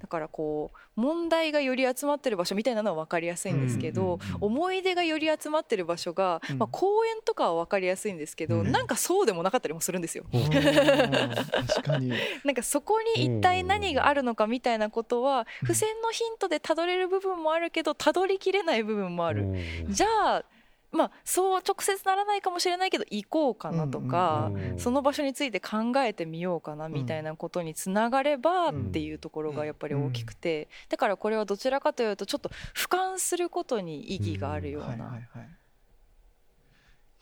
[0.00, 6.58] だからこう問題がより集まってる場所みたいなのは分かりやすいんですけど、思い出がより集まってる場所が、うん。
[6.58, 8.72] まあ、公園とかは分かりやすいんですけど、うん。
[8.72, 10.24] なんかそうでもなかったりもするんですよ。
[10.32, 12.12] うん確かに。
[12.44, 19.44] なんかそこに一体何があるのかみたいなことは付箋のヒントでたどれる部分もあるけどたどりきれない部分もある。
[19.88, 20.06] じゃ
[20.38, 20.44] あ
[20.96, 30.68] まあそう直接ならないかもしれないけど行こうかなとか、その場所について考えてみようかなみたいなことにつながればっていうところがやっぱり大きくて。
[30.88, 35.04] だからこれはどちらかというとちょっと俯瞰することに意義があるようはいはいな。
[35.04, 35.20] はい。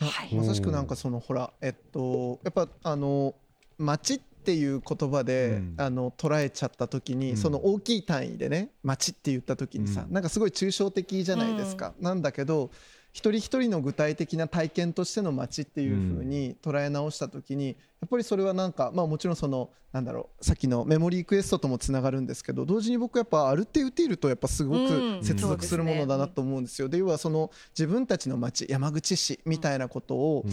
[0.00, 0.34] はい。
[0.34, 3.34] まさしくなんかそのほらえっとやっぱあの
[3.78, 5.74] 町っていう言葉で、うん。
[5.78, 7.36] あの捉えちゃった時に、うん。
[7.36, 10.12] その大きい単位でね町って言った時にさ、うん。
[10.12, 12.70] なんかすごい抽象的じゃないですか、なんだけど
[13.14, 17.72] 一人一人の具体的な体験としての街っていう風に捉え直した時にや
[18.06, 25.20] っぱりそれはなんかまあもちろんそのなんだろうさっきのメモリークエストともつながるんですけど同時に僕やっぱアルテウティールとやっぱすごうん。
[25.20, 26.88] く接続するものだなと思うんですよ。
[26.88, 30.44] で要はその自分たちの街山口市みたいなことを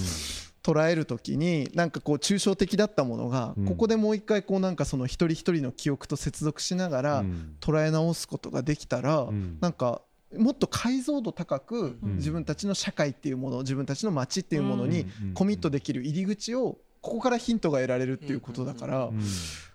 [0.61, 3.65] 捉える時になんかこう抽象的だったものが、うん。
[3.65, 7.55] ここでもう一回こうなんかその一人一人の記憶と接続しながらうん。
[7.59, 9.57] 捉え直すことができたら、うん。
[9.59, 10.03] なんか
[10.37, 12.15] もっと解像度高くうん。
[12.17, 19.21] 自分たちの社会っていうもの自分たちの街っていうものにコミットできる入り口をここからヒントが得られるっていうことだからうん。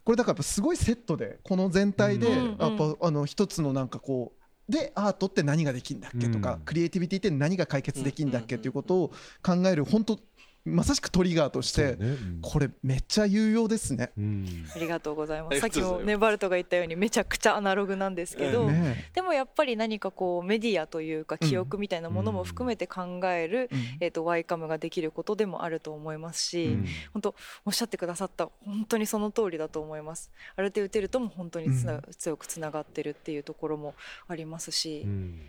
[0.05, 2.57] これだからやっぱすごいセットでこの全体でうん。
[2.59, 4.33] やっぱあの一つのなんかこ
[4.69, 6.61] うでアートって何ができるんだっけとかうん。
[6.61, 10.19] クリエイティビティって何が解決できるんだっけっていうことを考える本当
[10.67, 11.97] まさしくトリガーとしそうね。
[11.97, 12.39] てうん。
[12.43, 14.11] これめっちゃ有用ですね。
[14.19, 14.67] うん。
[14.75, 15.61] ありがとうございます。
[15.61, 23.79] さっきもネバルトが言ったようにめちゃくちゃアナログなんですけど、ねでもやっぱり何かこうメディアというか記憶みたいなものも含めて考える、うん。
[24.01, 26.87] えー、とワイカムができることでもあると思いますし、うん。
[27.13, 30.31] 本当おっしゃってくださった本当にその通りだと思います。
[30.57, 32.03] アルテウテルとも本当につな、うん。
[32.19, 33.95] 強くつながってるっていうところも
[34.27, 35.41] ありますし、うん。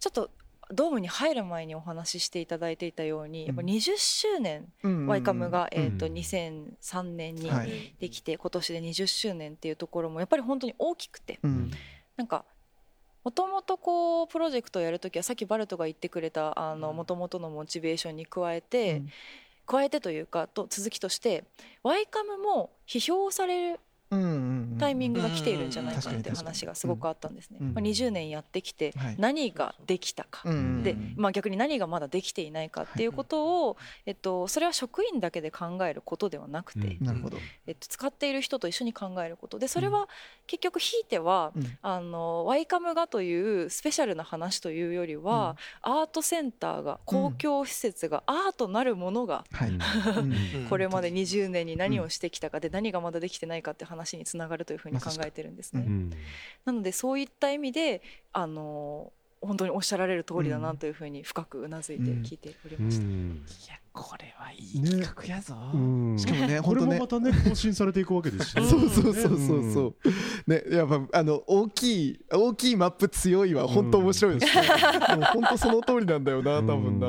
[0.00, 0.30] ちょっと
[0.72, 6.12] ドームに入る前にお話ししていただいていたように、やっぱ20周年、うんワイカムが、えー、とうん。
[6.14, 7.94] 2003年にはい。
[7.98, 11.70] できて、今年で20周年っていうところもやっぱり本当に大きくてうん。
[12.16, 12.44] なんか
[13.24, 19.08] もともとこうプロジェクトをやるときはさっきバルトが言ってくれたあのもともとのモチベーションに加えて、うん。
[19.66, 21.44] 加えてというかと続きとして
[21.84, 27.58] ワイカムも批評されるタイミングが来ているんじゃないかうんって話がすごくあったんですね。
[27.60, 29.16] うんまあ、20年やってきてはい。
[29.18, 37.06] 何ができたか、うんで、まあ、逆に何がまだできていないかっていうことを、えっと、それは職員だけで考えることではなくて、うん。
[37.06, 37.36] なるほど。
[37.66, 39.58] えっと、使っている人と一緒に考えること。
[39.58, 40.08] でそれは
[40.46, 41.78] 結局ひいては、うん。
[41.82, 49.44] あのワイカムがというスペシャルな話というよりは、アートセンターが公共施設がアートなるものが
[50.68, 55.84] これまで20年に何をしてきたかで何がまだできてないかって話につながるというふうに考えてるんですね。
[55.86, 56.10] うん
[56.64, 63.04] なのでそういった意味であの本当におっしゃられる通りだなというふうに深くうなずいて聞いておりました。
[63.04, 65.54] いやこれはいいね企画やぞ。
[65.72, 69.94] うんしかもねこれも本当ねまたね更新されていくわけですしねそうそうそうそうそ
[70.46, 70.50] う。
[70.50, 74.62] ね、やっぱあの大きい大きいマップ強いは本当面白いですね。
[75.08, 77.06] で も本当その通りなんだよな多分な。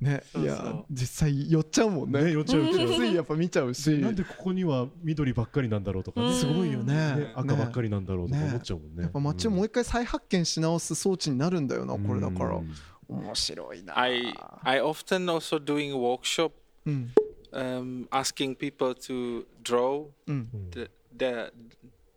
[0.00, 0.42] ね、そうそう。
[0.42, 2.22] いや実際寄っちゃうもんね。
[2.24, 3.98] ね寄っちゃうついやっぱ見ちゃうし。
[3.98, 6.32] なんでここには緑ばっかりなんだろうとかね。
[6.32, 6.94] すごいよね。
[7.16, 8.46] ね赤ばっかりなんだろうとかね。
[8.46, 9.02] 思っちゃうもんね。
[9.02, 12.04] やっぱ街をもう一回再発見し直す装置になるんだよなうん。
[12.06, 12.56] これだから。
[12.56, 12.72] うん
[13.08, 13.98] 面白いな。
[13.98, 16.52] I I often also doing workshop
[16.84, 17.12] うん、
[17.52, 21.52] um, asking people to draw うん、the, the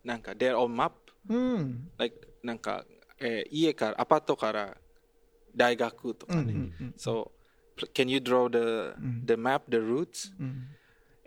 [0.04, 0.92] なんか their own map.
[1.28, 2.84] うん、like なんか、
[3.20, 4.76] えー家からアパートから
[5.56, 7.30] 大学とうん、うかね、ん、so pl-
[7.93, 10.67] can you draw the the map the routes うん、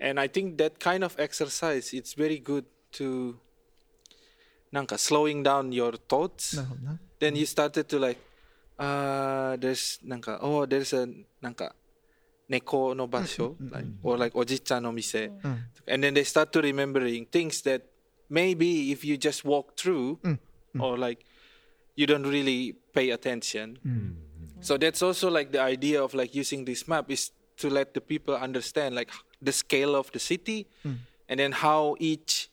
[0.00, 3.36] and I think that kind of exercise it's very good to
[4.72, 7.00] なんか slowing down your thoughts なるほどな。
[7.18, 8.20] then you started to like
[8.78, 11.74] uh there's なんか oh there's a なんか
[12.48, 17.82] 猫の場所、like, or like おじいちゃんの店、うん、 and then they start to remembering things that
[18.28, 20.40] maybe if you just walk through うん、
[20.80, 21.24] or like
[21.94, 24.16] you don't really pay attention うん、
[24.61, 28.01] So that's also like the idea of like using this map is to let the
[28.01, 30.97] people understand like the scale of the city mm.
[31.29, 32.49] and then how each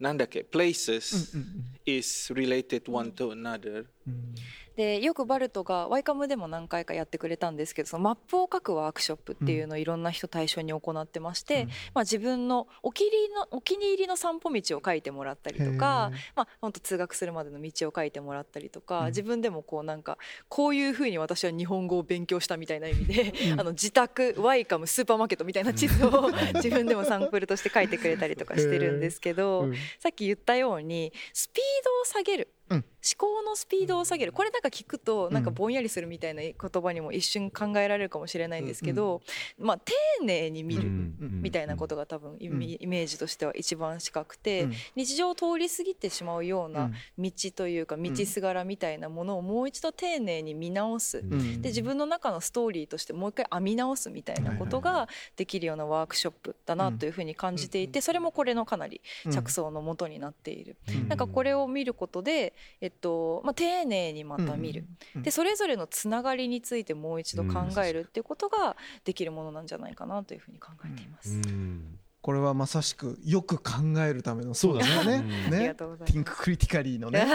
[0.00, 1.62] nandake places mm, mm, mm.
[1.86, 3.86] is related one to another.
[4.08, 4.38] Mm.
[4.76, 29.74] でよくバルトがワイカムでも何回かやってくれたんですけどそのマップを書くワークショップっていうのをいろんな人対象に行ってまして、まあ、自分のお気に入りのお気に入りの散歩道を書いてもらったりとかまあ、本当通学するまでの道を書いてもらったりとか、自分でもこうなんかこういうふうに私は日本語を勉強したみたいな意味で、 あの自宅ワイカムスーパーマーケットみたいな地図を 自分でもサンプルとして書いてくれたりとかしてるんですけど、うん。
[29.98, 32.48] さっき言ったようにスピードを下げる。
[32.72, 32.76] うん。
[32.76, 32.84] 思
[33.16, 34.32] 考のスピードを下げる。
[34.32, 39.22] これなんか聞くとなんかぼんやりするみたいな言葉にも一瞬考えられるかもしれないんですけど、
[39.58, 39.92] まあ、丁
[40.24, 40.88] 寧に見る
[41.20, 44.72] みたいなことが多分イメージとしては一番近くて、うん。
[44.94, 51.18] 日常を通り過ぎてしまうような道というか道すがらみたいなものをもう一度丁寧に見直す。
[51.18, 51.60] うん。
[51.60, 59.00] で自分の中のストーリーとしてもう一回編み直すみたいなことができるようなワークショップだなというふうに感じていてそれもこれのかなり
[59.32, 60.76] 着想のもとになっている。
[61.08, 71.34] なんかこれを見ることで、えっとまあ、丁寧にまた見る、でそれぞれのつながりについてもう一度考えるっていうことができるものなんじゃないかなというふうに考えています。
[71.34, 71.98] うん。
[72.22, 75.22] これはまさしくよく考えるためのそうだね。
[75.50, 75.68] ね。
[75.68, 76.12] がとうございます。
[76.12, 77.26] ティンククリティカリーのね。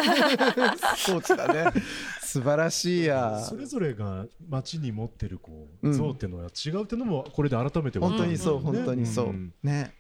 [0.96, 1.74] 装置だね。
[2.22, 3.44] 素晴らしいや。
[3.44, 8.18] それぞれが街に持ってるこううん像っていうのは違うっていうのもこれで改めて分かる。
[8.18, 9.26] 本当にそうね本当にそう。
[9.28, 9.54] うん。
[9.62, 9.94] ね。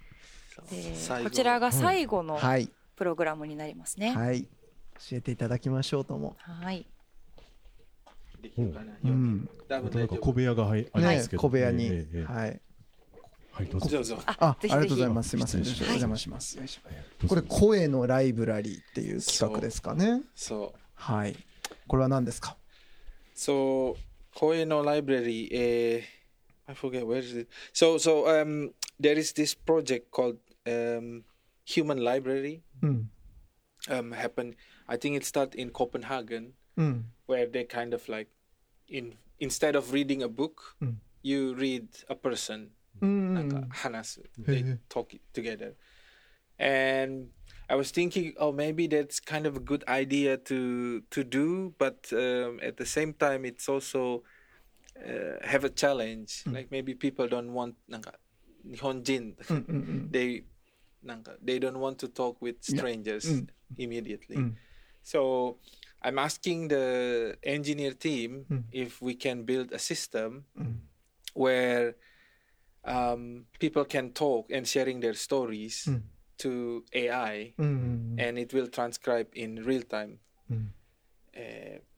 [1.24, 2.70] こちらが最後のはい。
[2.96, 4.12] プログラムになりますね。
[4.12, 4.48] はい
[5.10, 6.86] 教えていただきましょうともはい、
[8.42, 8.94] できるかな?
[9.04, 12.62] うん多分なんか小部屋が入ありまねすけど小部屋にええええはい
[13.52, 14.20] はいどうぞ。
[14.28, 15.30] あ、ありがとうございます。
[15.30, 15.62] すみません。
[15.62, 16.60] お失礼し邪魔します。
[17.28, 20.22] これ声のライブラリーっていう企画ですかね。
[20.36, 21.36] So, はい。
[21.88, 22.56] これは何ですか
[23.36, 23.96] ？so
[24.36, 25.50] Koeno Library.
[25.52, 26.04] Uh,
[26.68, 27.50] I forget where is it.
[27.74, 30.38] So, so um, there is this project called
[30.68, 31.24] um,
[31.66, 32.62] Human Library.
[32.84, 33.10] うん。
[33.90, 34.56] Um, happen.
[34.87, 37.05] I think it started in Copenhagen, うん。
[37.27, 38.29] where they kind of like,
[38.89, 40.97] in instead of reading a book, Mm.
[41.23, 42.69] you read a person.
[43.01, 43.35] うん。
[43.35, 44.23] なんか話す。
[44.41, 45.75] They へえ talk it together.
[46.59, 47.29] And
[47.69, 52.13] I was thinking, oh, maybe that's kind of a good idea to to do, but
[52.13, 54.23] um, at the same time, it's also
[54.97, 56.45] uh, have a challenge.
[56.47, 58.15] Like maybe people don't want なんか
[58.65, 60.45] 日本人うんうん they
[61.03, 63.49] なんか they don't want to talk with strangers Mm.
[63.79, 64.37] immediately.
[64.37, 64.55] Mm.
[65.07, 65.59] So
[66.03, 68.65] I'm asking the engineer team Mm.
[68.73, 70.77] if we can build a system Mm.
[71.35, 71.95] where
[72.85, 76.03] um, people can talk and sharing their stories Mm.
[76.39, 77.67] to AI うん。
[77.67, 78.17] うん。
[78.19, 80.19] and it will transcribe in real time.
[80.51, 80.75] うん。
[81.33, 81.93] えー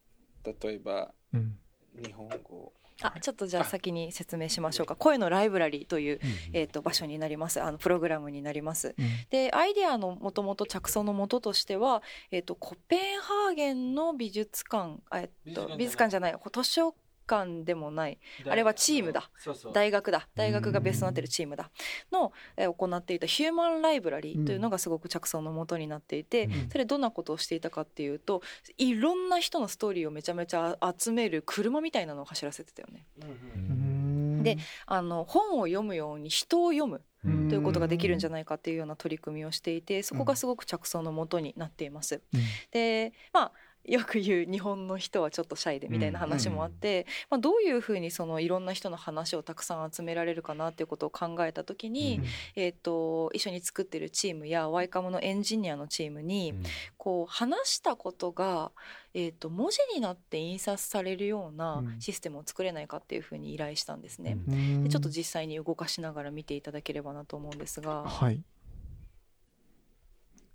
[0.46, 1.58] 例えばうん。
[1.96, 4.95] 日本語 あちょっとじゃあ先に説明しましょうか。
[4.95, 6.19] 声のライブラリーという、
[6.53, 7.61] えー、と場所になります。
[7.61, 8.95] あのプログラムになります。
[9.29, 16.35] でアイデアのもともと着想のもととしては、えー、とコペンハーゲンの美術館あ、えっと美美術館術館じゃない。
[16.51, 16.95] 図書
[17.29, 18.19] 館でもない。
[18.47, 19.29] あれはチームだ。
[19.37, 19.73] そうそう。
[19.73, 20.27] 大学だ。
[20.35, 21.69] 大学がベースとなっているチームだ。
[22.11, 28.41] の、えー行っていたヒューマンライブラリーというのがすごく着想のもとになっていて、それどんなことをしていたかっていうと
[28.77, 33.05] いろんな人のストーリーをめちゃめちゃ集める車みたいなのを走らせてたよね。
[33.21, 34.43] うん。
[34.43, 37.49] であの本を読むように人を読むうん。
[37.49, 42.21] ということができるんじゃないかっていうような取り組みをしていてそこがすごく着想のもとになっています。
[42.33, 42.41] うん。
[42.71, 43.51] でまあ
[43.85, 52.21] よく言う日本の人はちょっとシャイでみたいな話もあって、まあ、どういうふうにそのいろんな人の話をたくさん集められるかなっていうことを考えた時に、
[52.55, 56.53] えー、と一緒に作ってるチームやワイカムのエンジニアのチームに、
[56.97, 58.71] こう話したことが、
[59.13, 61.99] えー、と文字になって印刷されるようなうん。
[61.99, 64.37] システムを作れないかっていうふうに依頼したんですね。
[64.47, 64.83] うん。
[64.83, 68.41] でちょっと実際に動かしながら見ていただければなと思うんですが、はい。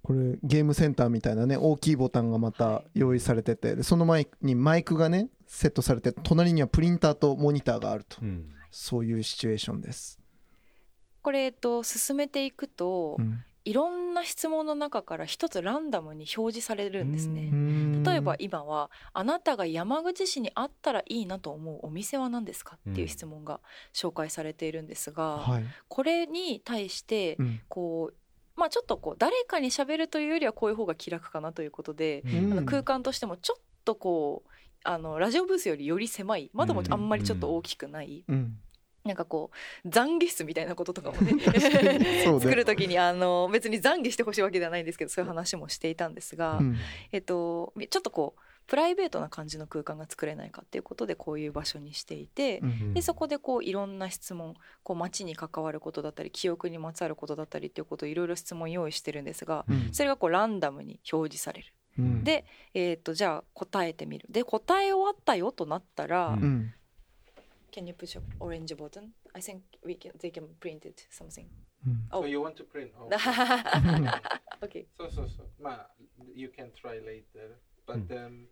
[0.05, 10.19] これゲームセンターみたいなね大きいボタンがまた用意されててでその前にマイクがねセットされて隣にはプリンターとモニターがあるとうんそういうシチュエーションです。
[11.23, 17.49] これ、えっと、進めていくと、うんいろんな質問の中から一つランダムに表示されるんですね。
[17.51, 23.61] うん例えば今は「あなたが山口市にあったらいいなと思うお店は何ですか?」っていう質問が
[23.95, 25.65] 紹介されているんですが、はい。
[25.89, 28.15] これに対してうんこう
[28.57, 32.53] まあちょっとこう誰かに喋るというよりはこういう方が気楽かなということで、うん。
[32.53, 34.51] あの空間としてもちょっとこう
[34.85, 38.57] あのラジオブースよりより狭いまだもあんまりちょっと大きくない、うん。
[39.05, 39.51] なんかこ
[39.85, 41.39] う懺悔室みたいなこととかもね
[42.41, 46.77] 作る時にあの別に懺悔してほしいわけではないんですけどそういう話もしていたんですが、うん。
[47.13, 61.73] えっと、ちょっとこうプライベートな感じの空間が作れないかっていうことでこういう場所にしていて、うんでそこでこういろんな質問こう街に関わることだったり記憶にまつわることだったりっていうことをいろいろ質問用意してるんですが、うんそれがこうランダムに表示される。
[61.99, 62.45] うんで、
[62.75, 64.27] えー、とじゃあ答えてみる。
[64.31, 66.37] で答え終わったよとなったら、
[67.73, 69.09] Can you push a orange button?
[69.33, 71.47] I think we can, they can print it something.
[71.87, 72.91] うんそ you want to print?
[72.99, 73.09] Oh.
[74.65, 74.87] okay.
[74.97, 75.47] そうそうそう。
[75.61, 75.91] まあ、
[76.35, 77.59] you can try later.
[77.87, 78.47] But um, um,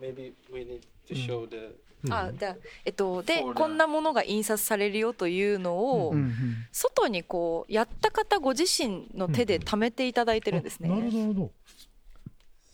[0.00, 1.74] maybe we need to show the
[2.10, 6.32] あじゃあえっとでこんなものが印刷されるよというのを、うん
[6.72, 10.88] 外にこうやった方ご自身の手で貯めていただいてるんですね。
[10.88, 11.50] なるほど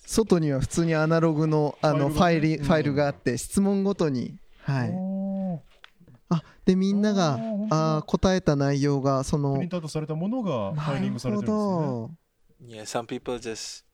[0.06, 4.92] 外には普通にアナログのあのフファイルファイルがあって質問ごとにはい。
[6.30, 7.38] あでみんなが
[7.70, 11.56] あ答えた内容がそプのリントアウトされたものがファイリングされてるんですね。
[11.56, 12.10] ど。
[12.66, 12.82] Yeah.
[12.82, 13.84] Some people just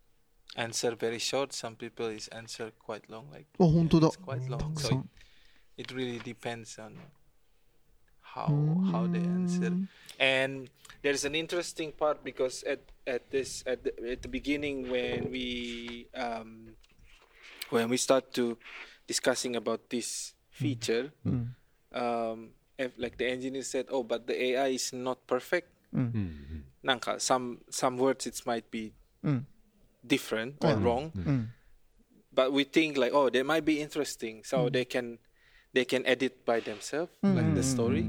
[0.58, 1.54] answer very short.
[1.54, 4.76] Some people is answer quite long, like oh, yeah, it's quite long.
[4.76, 5.06] So
[5.76, 6.98] it, it really depends on
[8.20, 8.50] how
[8.90, 9.72] how they answer.
[10.18, 10.68] And
[11.02, 15.30] there is an interesting part because at at this at the, at the beginning when
[15.30, 16.74] we um,
[17.70, 18.58] when we start to
[19.06, 21.54] discussing about this feature, mm.
[21.94, 25.70] um, if, like the engineer said, oh, but the AI is not perfect.
[25.94, 26.12] Mm.
[26.12, 27.18] Mm-hmm.
[27.18, 28.92] Some some words it might be.
[29.24, 29.44] Mm
[30.06, 30.84] different or Mm.
[30.84, 31.48] wrong, うん
[32.32, 34.72] but we think like, "Oh, they might be interesting," so mm.
[34.72, 35.18] they can
[35.74, 38.04] they can edit by themselves, like the story.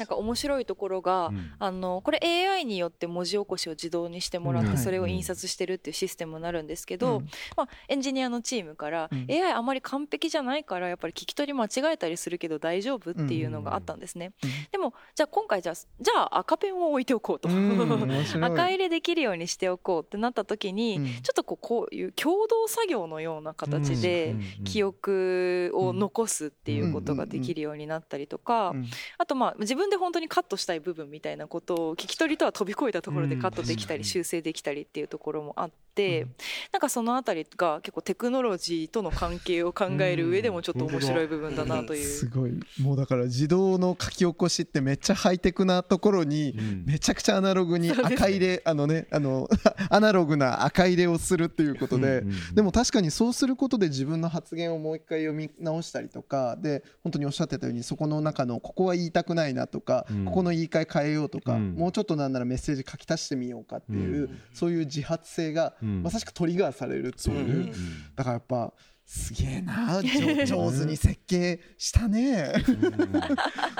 [0.00, 1.52] なんか面白いところが、うん。
[1.58, 4.70] あのこれ AI によって文字起こしを自動にしてもらっうん。
[4.70, 7.28] てそれを印刷してるっていうシステムになるんですけど、うん。
[7.56, 9.26] まあ、エンジニアのチームから、うん。
[9.30, 14.50] AI あまり完璧じゃないからやっぱり聞き取り間違えたりするけど大丈夫っていうのがあったんですね、うん。
[14.72, 21.04] でもじゃあ今回じゃあじゃあ赤ペンを置いておこうと、赤入れできるようにしておこうってなった時に、うん。
[21.06, 24.64] ちょっとこうこういう共同作業のような形でうん。
[24.64, 28.86] 記憶を残すっていうことができるようになったりとか、うん。
[29.18, 34.04] あとまあ自分で本当にカットしたい部分みたいなことを聞き取りとは飛び越えたところでカットできたりうん。
[34.04, 36.26] 修正できたりっていうところもあって
[36.72, 36.80] なん。
[36.80, 42.04] かそのあたりが結構テクノロジーとの関係を考える上でもちょっと面白い部分だなという。
[42.04, 42.52] すごい。
[42.80, 46.84] もうだから自動の書き起こしってめっちゃハイテクなところにうん。
[46.86, 49.48] めちゃくちゃアナログに赤入れあのねあの
[49.90, 52.54] アナログな赤入れをするっていうことでうんうん。
[52.54, 67.72] でも確かにそうすることで自分の発言をもう一回読み直したりとかで本当におっしゃってたようにそこの中のここは言いたくないなとかうんここの言い換え変えようとかうんもうちょっとなんならメッセージ書き足してみようかっていううんそういう自発性がうんまさしくトリガーされるっていう
[68.16, 68.72] だからやっぱ
[69.04, 72.52] すげえな上上手に設計したね。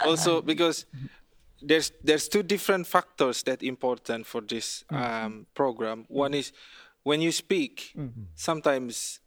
[0.05, 0.87] also because
[1.65, 6.05] there's there's two different factors that important for this um, program.
[6.09, 6.53] One is
[7.05, 7.95] when you speak,
[8.35, 9.21] sometimes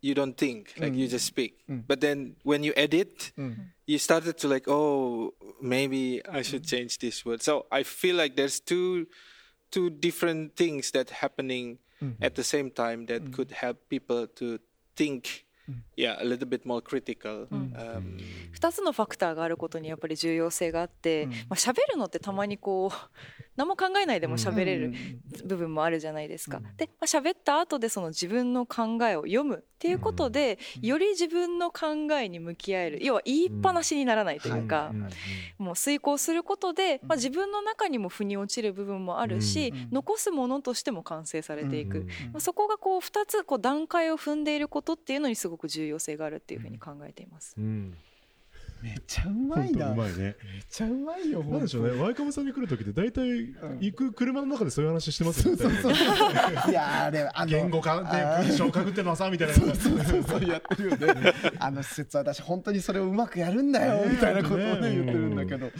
[0.00, 1.10] you don't think like you mm.
[1.10, 1.82] just speak, mm.
[1.86, 3.56] but then when you edit, mm.
[3.86, 7.42] you started to like, oh, maybe I should change this word.
[7.42, 9.06] So I feel like there's two
[9.70, 12.22] two different things that happening mm-hmm.
[12.22, 14.58] at the same time that could help people to
[14.96, 15.44] think.
[15.96, 17.48] Yeah, a little bit more critical.
[17.48, 18.18] Um,
[18.54, 24.94] 2つのファクターがあることにやっぱり重要性があって、まあ喋るのってたまにこう何も考えないでも喋れる
[25.44, 26.60] 部分もあるじゃないですか。
[26.76, 34.92] で、まあ、喋った後でその自分の考えを読むっていうことで、より自分の考えに向き合える要は言いっぱなしにならないというか、
[35.58, 47.54] もう遂行することで、まあ、自分の中にも腑に落ちる部分もあるし、残すものとしても完成されていく、まあ、そこがこう2つこう段階を踏んでいることっていうのにすごく重要性があるっていうふうに考えています。
[47.58, 47.96] うん
[48.82, 49.86] めっちゃうまいな。
[49.86, 50.36] めっうまいね
[50.70, 51.42] ちゃうまいよ。
[51.42, 55.62] なんでしょうねワイカムさんに来る時って大体行く車の中でそういう話してますよね
[56.70, 61.32] いやーでもあの言語化で文章を書くってのはさみたいなそうそうそうやってるよね。
[61.58, 65.72] あの施設私本当にそれをうまくやるんだよねみたいなことをねね言ってるんだけど。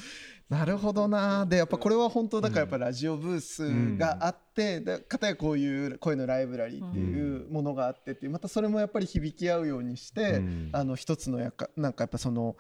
[0.49, 1.45] なるほどな。
[1.45, 10.71] でやっぱこれは本当だからやっぱラジオブースがあって、でかたやこういう声のライブラリーっていうものがあってってまたそれもやっぱり響き合うようにして、うん。
[10.73, 12.57] あの一つのやかなんかやっぱその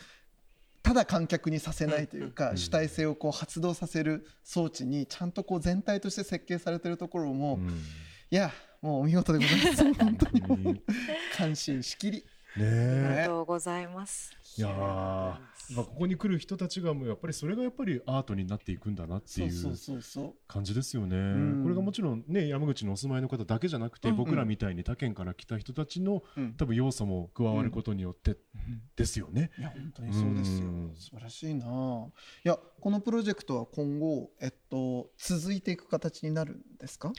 [0.82, 7.68] ただ観客にさせないというか、主体性をこう発動させる装置にちゃんとこう全体として設計されてるところも、うん。
[8.30, 9.94] いやもうお見事でございます。
[9.98, 10.82] 本当に
[11.36, 12.24] 感心しきり。
[12.64, 12.70] あり
[13.10, 14.32] ねがとうございます。
[14.58, 21.62] えいやーまあここに来る人たちがもうやっぱりそれがやっぱりアートになっていくんだなっていうそうそうそう感じですよね、ん。
[21.62, 24.18] これがもちろんね山口のお住まいの方だけじゃなくて、うんうん。
[24.24, 26.54] 僕らみたいに他県から来た人たちの、うん。
[26.54, 28.36] 多分要素も加わることによって
[28.96, 29.50] ですよね。
[29.58, 30.68] いや本当にそうですよ。
[30.68, 30.94] うん。
[30.96, 31.66] 素晴らしいな。
[32.44, 37.12] いやこのプロジェクトは今後えっと続いていく形になるんですか？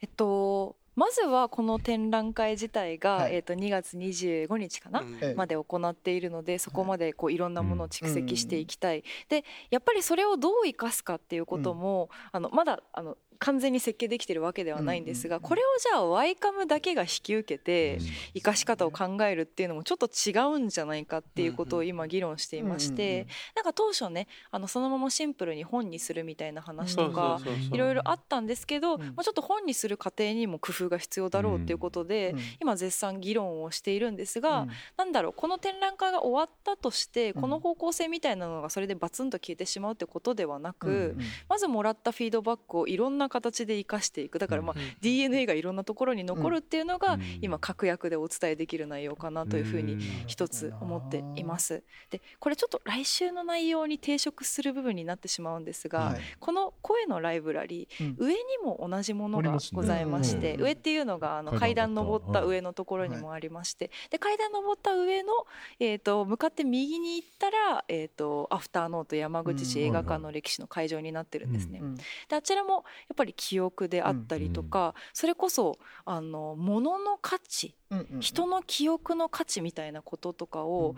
[0.00, 3.36] えっとまずはこの展覧会自体が、はい。
[3.36, 5.18] えっと2月25日かな、Mm.
[5.22, 5.34] ええ。
[5.34, 17.98] まで行っているのでそこまでこういろんなものを蓄積していきたい、でやっぱりそれをどう生かすかっていうことも、あのまだあの完全に設計できてるわけではないんですが、これをじゃあワイカムだけが引き受けて
[18.34, 27.40] 生かし方を考えるっていうのもちょっと違うんじゃないかっていうことを今議論していまして、なんか当初ねあのそのままシンプルに本にするみたいな話とか、
[27.72, 29.00] いろいろあったんですけど、うん。
[29.00, 34.70] まあ、ちょっと本にする過程にも工夫が必要だろうっていうことで、うん今絶賛議論をしているんですが、うん。
[34.96, 41.16] なんだろうこの展覧会が終わったとしてこの方向性みたいなのがそれでバツンと消えてしまうってことではなく、
[41.48, 44.38] まずもらったフィードバックをいろんな形で生かしていく。
[44.38, 51.82] だからまあ、DNA がいろんなところに残るっていうのが、うん今確約でお伝えできる内容かなというふうに一つ思っています。
[52.10, 56.20] でこれちょっと来週の内容に抵触する部分になってしまうんですが、はい。
[56.38, 58.26] この声のライブラリー、うん。
[58.26, 60.62] 上にも同じものがございまして、うん。
[60.64, 62.48] 上っていうのがあの階階段段登ったはい。
[62.48, 65.32] 上のところにもありまして、で階段登った上の、
[65.80, 71.80] えー、と向かって右に行ったら、えー、とアフターノート山口市映画館の歴史の会場になってるんですね。
[71.82, 71.96] うん。
[71.96, 77.74] であちらもやっぱり記憶であったりとか、それこそあの物の価値
[78.20, 80.94] 人の記憶の価値みたいなこととかを、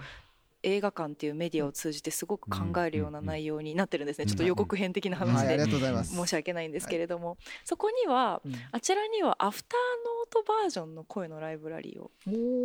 [0.65, 5.59] 映画館っていうメディアを通じてすごく考えるような内容になってるんですね、ちょっと予告編的な話で。
[6.05, 12.11] 申し訳ないんですけれども、そこにはうんあちらにはアフターノートバージョンの声のライブラリーを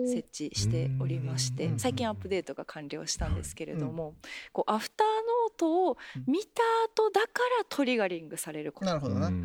[0.07, 1.79] 設置しておりましてうん。
[1.79, 4.15] 最近アップデートが完了したんですけれども、
[4.53, 7.27] こうアフターノートを見た後だか
[7.59, 8.99] らトリガリングされること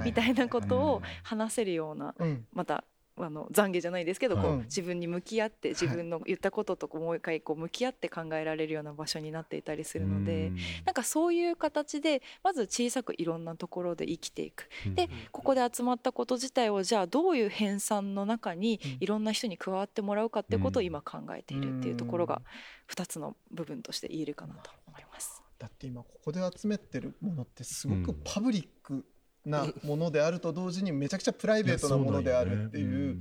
[0.04, 2.46] みたいなことをうん話せるようなうん。
[2.52, 2.84] また
[3.16, 10.52] あの懺悔じゃないですけど、こううん自分に向き合って自分の言ったこととこうもう一回こう向き合って考えられるような場所になっていたりするので。
[10.84, 14.68] なんかそういう形でまず小さくいろんなところで生きていく。
[14.94, 18.96] でここで集まったこと自体をじゃあどういう編纂の中にうん。
[19.00, 20.86] いろんな人に加わってもらうかってことをうん。
[20.86, 22.42] 今考えているっていうところが
[22.88, 25.42] 2つの部分として言えるかなと思います。
[25.58, 28.20] だって今ここで集めてるものってすごくうん。
[28.24, 29.04] パブリック
[29.44, 33.18] なものであると同時にめちゃくちゃプライベートなものであるっていう。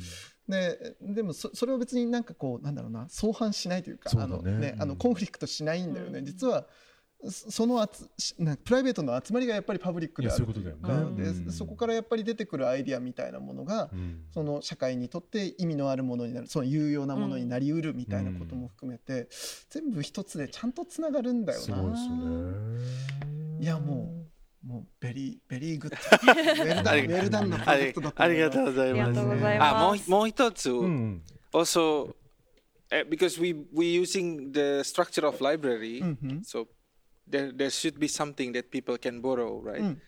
[0.48, 4.52] ででもそそれを別になんかこうなんだろうな相反しないというかあのね。
[4.52, 6.26] うんねあのコンフリクトしないんだよね、うん。
[6.26, 6.68] 実は
[7.30, 11.24] そそのあつしなプライベートの集まりがやっぱりパブリックであるそういうことだよね。
[11.24, 11.52] でうん。
[11.52, 13.90] そこからやっぱり出てくるアイディアみたいなものが、
[14.34, 19.30] その社会にとって意味のあるものになるその有用なものになりうるみたいなことも含めて、
[19.70, 21.78] 全部一つでちゃんとつながるんだよな。
[23.62, 24.23] いやもう
[24.65, 29.21] もうベリーベリーグッドウェルダンウェルダンのプロありジェクトだとあ思いますりがとうございありがます。
[29.21, 30.11] とうございあ、もうます。
[30.11, 31.23] もう一つ、うん
[31.53, 32.15] also
[32.91, 36.67] uh, because we we using the structure of library, うんうん so
[37.31, 39.81] there there should be something that people can borrow, right?
[39.81, 40.03] うん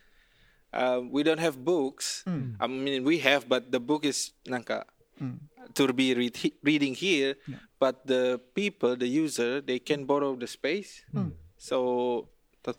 [0.73, 2.23] Um, we don't have books.
[2.27, 4.85] うん I mean, we have, but the book is nanka
[5.21, 5.41] うん
[5.75, 6.33] to be read,
[6.63, 7.37] reading here.
[7.49, 7.59] Yeah.
[7.81, 11.05] But the people, the user, they can borrow the space.
[11.15, 12.27] うん So,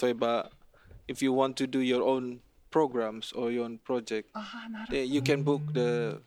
[0.01, 0.49] 例えば
[1.08, 2.40] if you want to do your own
[2.70, 4.30] programs or your own project,
[4.90, 6.20] you can book the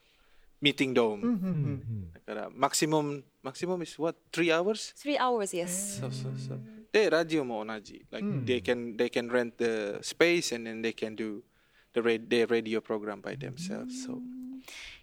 [0.62, 1.22] meeting dome.
[1.22, 2.34] Mm-hmm.
[2.34, 2.60] Mm-hmm.
[2.60, 4.94] Maximum maximum is what three hours?
[4.96, 6.00] Three hours, yes.
[6.00, 6.60] So so so.
[6.92, 8.02] They radio mo onaji.
[8.12, 8.46] Like mm.
[8.46, 11.44] they can they can rent the space and then they can do
[11.94, 14.06] the ra- their radio program by themselves.
[14.06, 14.22] So.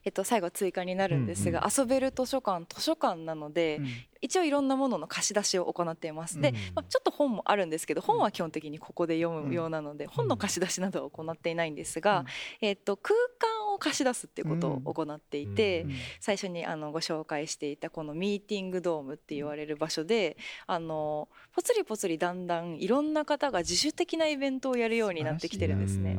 [0.07, 3.80] えっと、最後追加になるんですが、遊べる図書館図書館なので、
[4.20, 12.26] 一応いろんなものの貸し出しを行っています、でうん、まあ、ちょっと本もあるんですけど本は基本的にここで読むようなので、本の貸し出しなどは行っていないんですが、うん。
[12.61, 20.36] えっと、空間を貸し出すっていうことを行っていて、うん最初にあのご紹介していたこのミーティングドームって言われる場所で
[20.66, 26.16] あのぽつりぽつりだんだんいろんな方が自主的なイベントをやるようになってきてるんですね。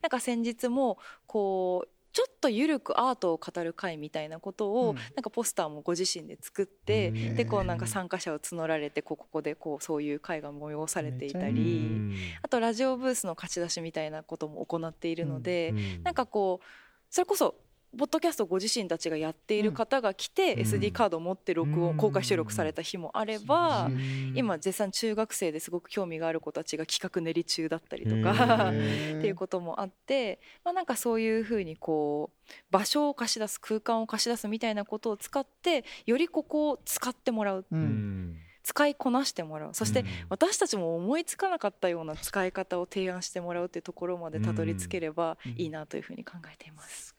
[0.00, 4.96] なんか先日もこうちょっとゆるくアートを語る会みたいなことを、うん。
[4.96, 7.36] なんかポスターもご自身で作って、うん。
[7.36, 16.66] でこうなんか参加者を募られてこうここでこうそういう会が催されていたりあとラジオブースの貸し出しみたいなことも行っているので、なんかこう
[17.10, 17.56] それこそ
[17.96, 20.60] ポッドキャストご自身たちがやっている方が来て、うん。
[20.60, 21.96] SD カードを持って録音、うん。
[21.96, 24.32] 公開収録された日もあれば、うん。
[24.34, 28.70] 今絶賛中学生ですごく興味がある子たちが企画練り中だったりとか。
[28.72, 37.66] っていうこともあって、まあ、なんかそういうふうにこう場所を貸し出す空間を貸し出すみたいなことを使ってよりここを使ってもらう。
[37.70, 38.38] うん。
[38.62, 39.74] 使いこなしてもらう。
[39.74, 47.14] そして私たちも思いつかなかったような使い方を提案してもらうっていうところまでたどり着ければいいなというふうに考えています。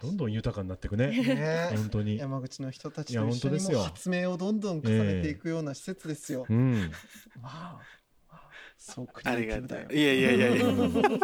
[0.00, 1.08] どんどん豊かになっていくね。
[1.08, 1.70] ね。
[1.74, 2.18] 本当に。
[2.18, 6.46] 山口の人たちと一緒に発明をどんどん重ねていくような施設ですよ。
[6.48, 6.90] うん。
[7.42, 7.80] わ
[8.30, 10.00] あそうクリあエイティい。
[10.00, 10.68] いやいやいやいや。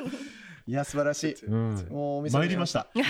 [0.66, 1.34] いや素晴らしい。
[1.46, 1.74] うん。
[1.90, 2.88] もうお店参りました。
[2.94, 3.02] ね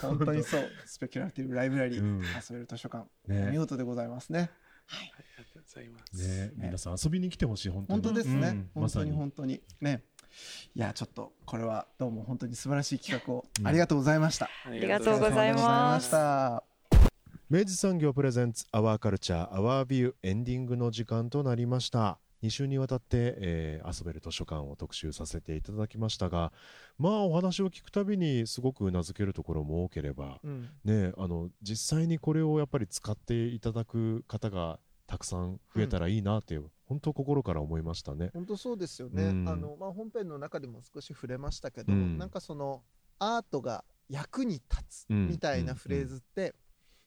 [0.00, 0.70] 本当にそう。
[0.86, 2.20] スペキュラティブライブラリー、うん。
[2.20, 3.50] 遊べる図書館、ね。
[3.50, 4.50] 見事でございますね。
[4.88, 6.28] ありがとうございます。
[6.28, 6.52] ね。
[6.56, 8.02] 皆さん遊びに来てほしい本当に。
[8.02, 8.48] 本当ですね。
[8.48, 8.70] うん。
[8.74, 9.62] 本当に本当に。
[9.80, 10.04] ね。
[10.74, 14.48] いやちょっとこれはどうも本当に素晴らしい企画をありがとうございました。
[14.66, 16.72] ありがとうございますありがとうございました。
[17.52, 26.50] 明治産業プレゼンツアワーカルチャーアワービューエンディングの時間となりました2週にわたって、えー遊べる図書館を特集させていただきましたが
[26.96, 38.30] まあお話を聞くたびにすごくうなずけるところも多ければうんねあの実際にこれをやっぱり使っていただく方がたくさん増えたらいいなっていう、本当心から思いましたね。
[38.34, 39.24] 本当そうですよね。
[39.24, 39.48] うん。
[39.48, 42.18] あのまあ本編の中でも少し触れましたけど、うん。
[42.18, 42.82] なんかその
[43.18, 46.54] アートが役に立つうんみたいなフレーズって、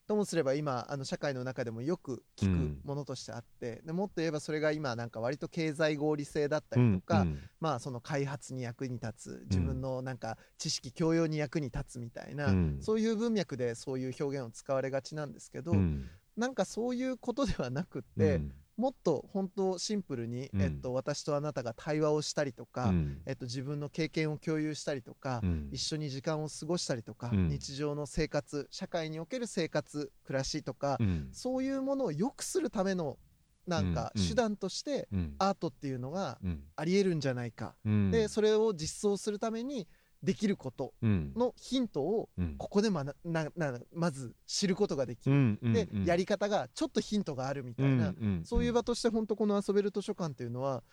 [0.08, 12.78] ともすれば今あの社会の中でもよく聞くものとしてあって、でもっと言えばそれが今なんか割と経済合理性だったりとか、うんまあその開発に役に立つ自分のなんか知識教養に役に立つみたいな、うん。
[12.82, 16.10] そういう文脈でそういう表現を使われがちなんですけど、うん。
[16.36, 20.62] なんかそういうことではなくって、うんもっと本当シンプルに、うん。
[20.62, 23.22] えっと、私とあなたが対話をしたりとか、うん。
[23.26, 25.70] えっと、自分の経験を共有したりとか、うん。
[25.72, 27.48] 一緒に時間を過ごしたりとか、うん。
[27.48, 31.30] 日常の生活社会における生活暮らしとか、うん。
[31.32, 33.18] そういうものを良くするための
[33.66, 35.36] なんか手段としてうん。
[35.40, 36.64] アートっていうのがうん。
[36.76, 38.12] ありえるんじゃないか、うん。
[38.12, 39.88] でそれを実装するために
[40.26, 41.34] できることうん。
[41.36, 42.56] のヒントをうん。
[42.58, 48.14] ここでまなななまず知ることができる、で、うんやり方がちょっとヒントがあるみたいな、
[48.44, 50.84] そういう場として本当この遊べる図書館っていうのは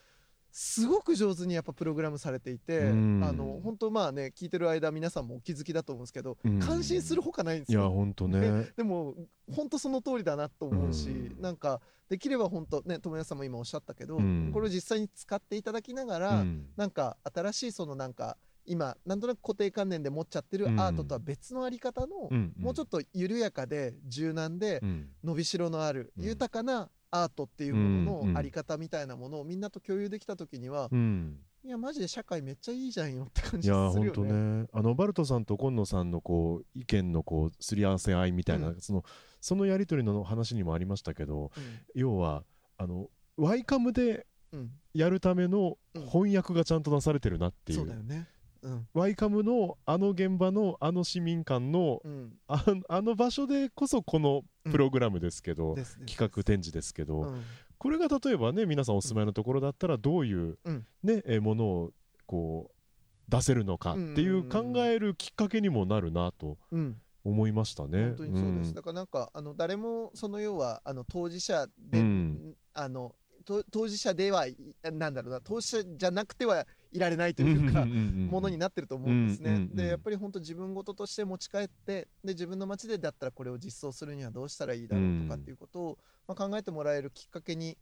[0.52, 3.24] すごく上手にやっぱプログラムされていて、うん。
[3.24, 6.60] あの本当まあね聞いてる間皆さんもお気づきだと思うんですけど、うん。
[6.60, 7.90] 感心するほかないんですいやよ。
[7.90, 8.70] 本当ね。
[8.76, 9.14] でも
[9.50, 11.40] 本当その通りだなと思うし、うん。
[11.40, 11.80] なんか
[12.10, 14.50] できれば本当ね友也さんも今おっしゃったけど、うん。
[14.52, 16.66] これを実際に使っていただきながら、うん。
[16.76, 20.80] なんか新しいそのなんか今なんとなく固定観念で持っちゃってるうん。
[20.80, 25.08] アートとは別のあり方の、うんもうちょっと緩やかで柔軟でうん。
[25.24, 26.24] 伸びしろのあるうん。
[26.24, 28.32] 豊かなアートっていうものうんうん。
[28.34, 31.38] のあり方みたいなものをみんなと共有できた時には、うん。
[31.64, 34.62] いやマジで社会めっちゃいいじゃんよって感いじするや本当よね。
[34.62, 38.80] ねあのバルトさんと今野さんのこう意見のこうすり合わせ合いみたいな、うん。
[38.80, 39.04] その
[39.40, 41.62] そのやり取りの話にもありましたけどうん。
[41.94, 42.42] 要は
[42.78, 44.70] あのワイカムでうん。
[44.92, 46.06] やるためのうん。
[46.08, 48.26] 翻訳がちゃんとなされてるなっていう,、そうだよね。
[48.62, 48.88] うん。
[48.94, 52.32] ワイカムのあの現場のあの市民館のうん。
[52.48, 56.06] ああの場所でこそこのプログラムですけど、ですね。
[56.06, 57.42] 企画展示ですけど、うん。
[57.78, 60.86] これが例えばね皆さんお住まいのところだったらどういう、うん。
[61.02, 61.90] ねえものを
[62.26, 66.96] こう出せるのかっていう考えるきっかけにもなるなとうん。
[67.24, 68.06] 思いましたね。
[68.06, 68.74] 本当にそうです、ん。
[68.74, 72.54] だからなんかあの誰もその要はあの当事者で、うん。
[72.74, 79.68] あのと当事者ではいなんだろうな当事者じゃなくてはいられないというか、ものになってると思うんですね。
[79.72, 87.78] でやっぱり本当自分事として持ち帰ってで自分の街でだったらこれを実装するにはどうしたらいいだろうとかっていうことを、まあ、考えてもらえるきっかけに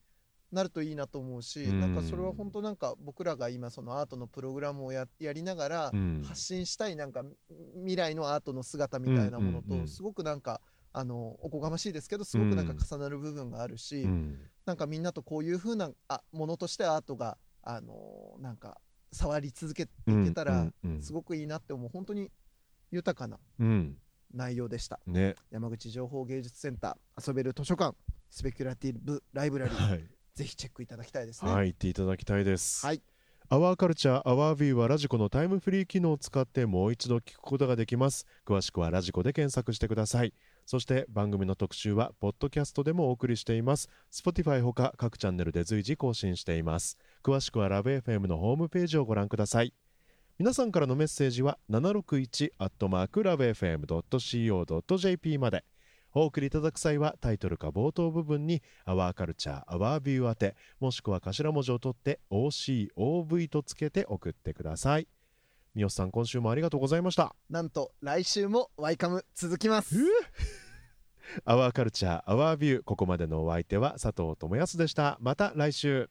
[0.52, 1.80] なるといいなと思うし、うん。
[1.80, 6.22] なんかそれは本当なんか僕らが今そのアートのプログラムをややりながらうん。
[6.24, 7.24] 発信したいなんか
[7.78, 10.60] 未来のアートの姿みたいなものとすごくなんか
[10.92, 14.38] あのおこがましいですけどすごくなんか重なる部分があるし、うん。
[14.66, 18.80] なんかみんなとこういう風なあものとしてアートがあのなんか
[19.12, 20.66] 触り続けていけたら
[21.00, 22.30] すごくいいなって思う本当に
[22.90, 23.96] 豊かなうん
[24.32, 27.96] 内容でしたね山口情報芸術センター遊べる図書館
[28.30, 30.04] スペキュラティブライブラリーはい、
[30.34, 32.86] ぜひチェックいただきたいですねはい、行っていただきたいです。
[32.86, 33.02] はい
[33.52, 38.24] アワーカルチャーアワービューはラジコのタイムフリー機能を使ってもう一度聞くことができます。
[38.46, 40.32] 詳しくはラジコで検索してください。
[40.66, 43.88] そして番組の特集はポッドキャストでもお送りしています。
[44.12, 46.96] Spotify ほか各チャンネルで随時更新しています。
[47.22, 49.74] 詳しくはラブ f m のホームページをご覧ください。
[50.38, 55.64] 皆さんからのメッセージは761アットマークラブ FM.co.jp まで。
[56.12, 65.06] お送りいただく際はタイトルか冒頭部分に「アワーカルチャーアワービュー宛てもしくは頭文字を取って OCOV とつけて送ってください。
[65.74, 67.36] 三好さん今週もありがとうございました。
[67.48, 69.96] なんと来週もワイカム続きます。
[71.44, 75.16] アワーカルチャーアワービューここまでのお相手は佐藤智康でした。
[75.20, 76.10] また来週